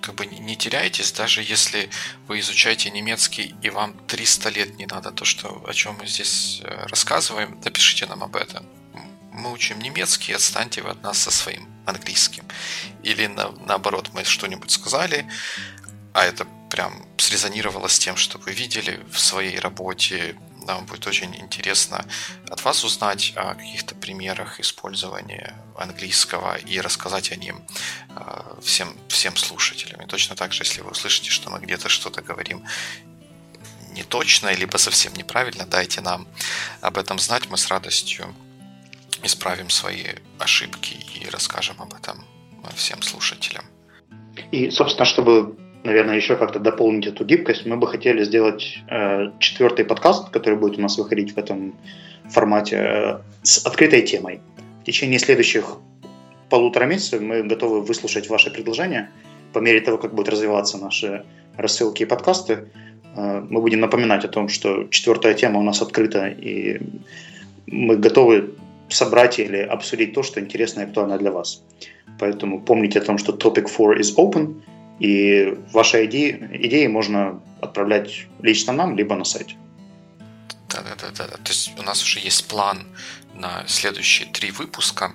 как 0.00 0.14
бы 0.14 0.26
не 0.26 0.56
теряйтесь, 0.56 1.10
даже 1.12 1.42
если 1.42 1.88
вы 2.28 2.38
изучаете 2.38 2.90
немецкий 2.90 3.54
и 3.60 3.70
вам 3.70 3.94
300 4.06 4.48
лет 4.50 4.78
не 4.78 4.86
надо 4.86 5.10
то, 5.10 5.24
что, 5.24 5.64
о 5.66 5.74
чем 5.74 5.96
мы 5.98 6.06
здесь 6.06 6.62
э, 6.62 6.86
рассказываем, 6.86 7.58
напишите 7.64 8.06
нам 8.06 8.22
об 8.22 8.36
этом. 8.36 8.64
Мы 9.32 9.52
учим 9.52 9.80
немецкий, 9.80 10.32
отстаньте 10.32 10.82
вы 10.82 10.90
от 10.90 11.02
нас 11.02 11.18
со 11.18 11.30
своим 11.30 11.68
английским. 11.86 12.44
Или 13.02 13.26
на, 13.26 13.50
наоборот, 13.66 14.10
мы 14.14 14.24
что-нибудь 14.24 14.70
сказали, 14.70 15.26
а 16.16 16.24
это 16.24 16.46
прям 16.70 17.04
срезонировало 17.18 17.88
с 17.88 17.98
тем, 17.98 18.16
что 18.16 18.38
вы 18.38 18.52
видели 18.52 19.04
в 19.12 19.18
своей 19.20 19.58
работе. 19.58 20.34
Нам 20.66 20.86
будет 20.86 21.06
очень 21.06 21.36
интересно 21.36 22.06
от 22.48 22.64
вас 22.64 22.84
узнать 22.84 23.34
о 23.36 23.54
каких-то 23.54 23.94
примерах 23.94 24.58
использования 24.58 25.54
английского 25.76 26.56
и 26.56 26.80
рассказать 26.80 27.32
о 27.32 27.36
ним 27.36 27.60
а, 28.08 28.56
всем, 28.62 28.96
всем 29.08 29.36
слушателям. 29.36 30.00
И 30.00 30.06
точно 30.06 30.36
так 30.36 30.54
же, 30.54 30.62
если 30.62 30.80
вы 30.80 30.92
услышите, 30.92 31.28
что 31.28 31.50
мы 31.50 31.60
где-то 31.60 31.90
что-то 31.90 32.22
говорим 32.22 32.64
не 33.90 34.02
точно, 34.02 34.54
либо 34.54 34.78
совсем 34.78 35.12
неправильно, 35.12 35.66
дайте 35.66 36.00
нам 36.00 36.26
об 36.80 36.96
этом 36.96 37.18
знать. 37.18 37.50
Мы 37.50 37.58
с 37.58 37.68
радостью 37.68 38.34
исправим 39.22 39.68
свои 39.68 40.06
ошибки 40.38 40.94
и 40.94 41.28
расскажем 41.28 41.76
об 41.82 41.92
этом 41.92 42.24
всем 42.74 43.02
слушателям. 43.02 43.66
И, 44.50 44.70
собственно, 44.70 45.04
чтобы 45.04 45.65
наверное, 45.86 46.16
еще 46.16 46.36
как-то 46.36 46.58
дополнить 46.58 47.06
эту 47.06 47.24
гибкость, 47.24 47.66
мы 47.66 47.76
бы 47.76 47.86
хотели 47.86 48.24
сделать 48.24 48.78
э, 48.90 49.30
четвертый 49.38 49.84
подкаст, 49.84 50.30
который 50.30 50.58
будет 50.58 50.78
у 50.78 50.82
нас 50.82 50.98
выходить 50.98 51.34
в 51.34 51.38
этом 51.38 51.74
формате, 52.28 52.76
э, 52.76 53.18
с 53.42 53.66
открытой 53.66 54.02
темой. 54.02 54.40
В 54.82 54.84
течение 54.84 55.18
следующих 55.18 55.78
полутора 56.50 56.84
месяцев 56.84 57.20
мы 57.20 57.42
готовы 57.42 57.80
выслушать 57.80 58.28
ваши 58.28 58.50
предложения. 58.50 59.08
По 59.52 59.60
мере 59.60 59.80
того, 59.80 59.98
как 59.98 60.14
будут 60.14 60.28
развиваться 60.28 60.78
наши 60.78 61.24
рассылки 61.56 62.02
и 62.02 62.06
подкасты, 62.06 62.52
э, 63.16 63.46
мы 63.48 63.60
будем 63.60 63.80
напоминать 63.80 64.24
о 64.24 64.28
том, 64.28 64.48
что 64.48 64.84
четвертая 64.90 65.34
тема 65.34 65.60
у 65.60 65.62
нас 65.62 65.82
открыта, 65.82 66.26
и 66.26 66.80
мы 67.66 67.96
готовы 67.96 68.50
собрать 68.88 69.38
или 69.38 69.58
обсудить 69.58 70.14
то, 70.14 70.22
что 70.22 70.40
интересно 70.40 70.80
и 70.80 70.84
актуально 70.84 71.18
для 71.18 71.30
вас. 71.30 71.62
Поэтому 72.18 72.60
помните 72.60 72.98
о 72.98 73.02
том, 73.02 73.18
что 73.18 73.32
topic 73.32 73.68
4 73.68 74.00
is 74.00 74.16
open– 74.16 74.54
и 74.98 75.58
ваши 75.72 76.04
идеи, 76.06 76.48
идеи 76.52 76.86
можно 76.86 77.40
отправлять 77.60 78.26
лично 78.40 78.72
нам, 78.72 78.96
либо 78.96 79.14
на 79.16 79.24
сайте. 79.24 79.56
Да-да-да. 80.68 81.26
То 81.26 81.50
есть 81.52 81.78
у 81.78 81.82
нас 81.82 82.02
уже 82.02 82.20
есть 82.20 82.48
план 82.48 82.86
на 83.34 83.64
следующие 83.66 84.28
три 84.28 84.50
выпуска. 84.50 85.12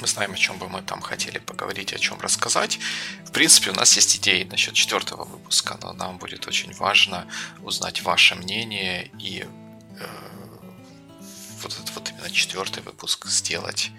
Мы 0.00 0.06
знаем, 0.06 0.32
о 0.32 0.36
чем 0.36 0.58
бы 0.58 0.68
мы 0.68 0.82
там 0.82 1.00
хотели 1.00 1.38
поговорить, 1.38 1.92
о 1.92 1.98
чем 1.98 2.20
рассказать. 2.20 2.78
В 3.24 3.30
принципе, 3.30 3.70
у 3.70 3.74
нас 3.74 3.94
есть 3.96 4.16
идеи 4.16 4.44
насчет 4.44 4.74
четвертого 4.74 5.24
выпуска, 5.24 5.78
но 5.82 5.92
нам 5.92 6.18
будет 6.18 6.46
очень 6.48 6.72
важно 6.74 7.26
узнать 7.62 8.02
ваше 8.02 8.34
мнение 8.34 9.10
и 9.20 9.44
э, 9.44 10.06
вот 11.62 11.72
этот 11.72 11.94
вот 11.94 12.10
именно 12.10 12.30
четвертый 12.30 12.82
выпуск 12.82 13.26
сделать 13.26 13.90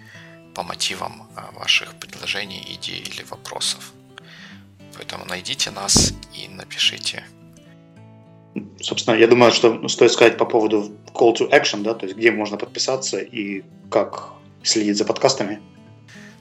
по 0.54 0.62
мотивам 0.62 1.28
э, 1.36 1.40
ваших 1.52 1.94
предложений, 1.94 2.66
идей 2.74 3.00
или 3.00 3.22
вопросов. 3.22 3.92
Поэтому 4.96 5.24
найдите 5.26 5.70
нас 5.70 6.12
и 6.34 6.48
напишите. 6.48 7.24
Собственно, 8.80 9.16
я 9.16 9.26
думаю, 9.26 9.52
что 9.52 9.86
стоит 9.88 10.12
сказать 10.12 10.38
по 10.38 10.46
поводу 10.46 10.96
call 11.12 11.34
to 11.36 11.50
action, 11.50 11.82
да, 11.82 11.94
то 11.94 12.06
есть 12.06 12.16
где 12.16 12.30
можно 12.30 12.56
подписаться 12.56 13.18
и 13.18 13.62
как 13.90 14.32
следить 14.62 14.96
за 14.96 15.04
подкастами. 15.04 15.60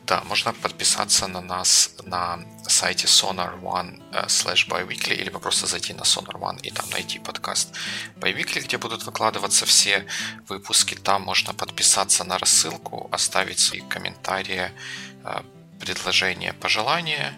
Да, 0.05 0.21
можно 0.29 0.53
подписаться 0.53 1.27
на 1.27 1.41
нас 1.41 1.95
на 2.05 2.39
сайте 2.67 3.07
Sonar 3.07 3.59
One 3.61 4.01
э, 4.11 4.27
slash 4.27 4.67
biweekly 4.69 5.15
или 5.15 5.29
просто 5.29 5.65
зайти 5.65 5.93
на 5.93 6.03
Sonar 6.03 6.39
One 6.39 6.61
и 6.61 6.69
там 6.69 6.87
найти 6.91 7.17
подкаст 7.17 7.73
biweekly, 8.17 8.61
где 8.61 8.77
будут 8.77 9.03
выкладываться 9.03 9.65
все 9.65 10.05
выпуски. 10.47 10.93
Там 10.93 11.23
можно 11.23 11.55
подписаться 11.55 12.23
на 12.23 12.37
рассылку, 12.37 13.09
оставить 13.11 13.59
свои 13.59 13.81
комментарии, 13.81 14.71
э, 15.23 15.41
предложения, 15.79 16.53
пожелания, 16.53 17.33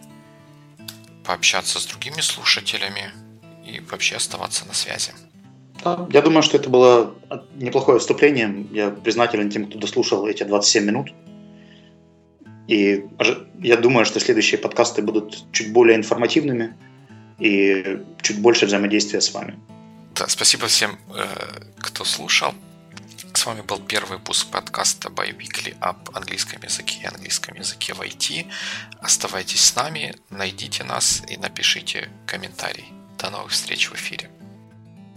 пообщаться 1.28 1.80
с 1.80 1.86
другими 1.86 2.22
слушателями 2.22 3.12
и 3.66 3.82
вообще 3.92 4.16
оставаться 4.16 4.66
на 4.66 4.74
связи. 4.74 5.12
я 6.10 6.22
думаю, 6.22 6.42
что 6.42 6.58
это 6.58 6.70
было 6.70 7.14
неплохое 7.56 8.00
вступление. 8.00 8.66
Я 8.72 8.90
признателен 8.90 9.50
тем, 9.50 9.66
кто 9.66 9.78
дослушал 9.78 10.26
эти 10.26 10.44
27 10.44 10.86
минут. 10.86 11.12
И 12.68 13.06
я 13.60 13.78
думаю, 13.78 14.06
что 14.06 14.20
следующие 14.20 14.58
подкасты 14.58 15.02
будут 15.02 15.52
чуть 15.52 15.72
более 15.74 15.98
информативными 15.98 16.76
и 17.40 18.00
чуть 18.22 18.42
больше 18.42 18.66
взаимодействия 18.66 19.22
с 19.22 19.34
вами. 19.34 19.60
Да, 20.16 20.28
спасибо 20.28 20.68
всем, 20.68 20.98
э, 21.16 21.26
кто 21.80 22.04
слушал. 22.06 22.54
Вами 23.48 23.62
был 23.62 23.80
первый 23.80 24.18
выпуск 24.18 24.48
подкаста 24.52 25.08
by 25.08 25.34
Weekly 25.34 25.78
об 25.80 26.10
английском 26.14 26.62
языке 26.64 27.00
и 27.04 27.06
английском 27.06 27.56
языке 27.56 27.94
в 27.94 28.02
IT. 28.02 28.46
Оставайтесь 29.00 29.62
с 29.62 29.74
нами, 29.74 30.16
найдите 30.30 30.84
нас 30.84 31.24
и 31.30 31.38
напишите 31.38 32.10
комментарий. 32.26 32.92
До 33.18 33.30
новых 33.30 33.54
встреч 33.54 33.90
в 33.90 33.96
эфире. 33.96 34.30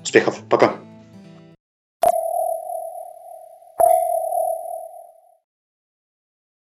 Успехов. 0.04 0.48
Пока. 0.48 0.76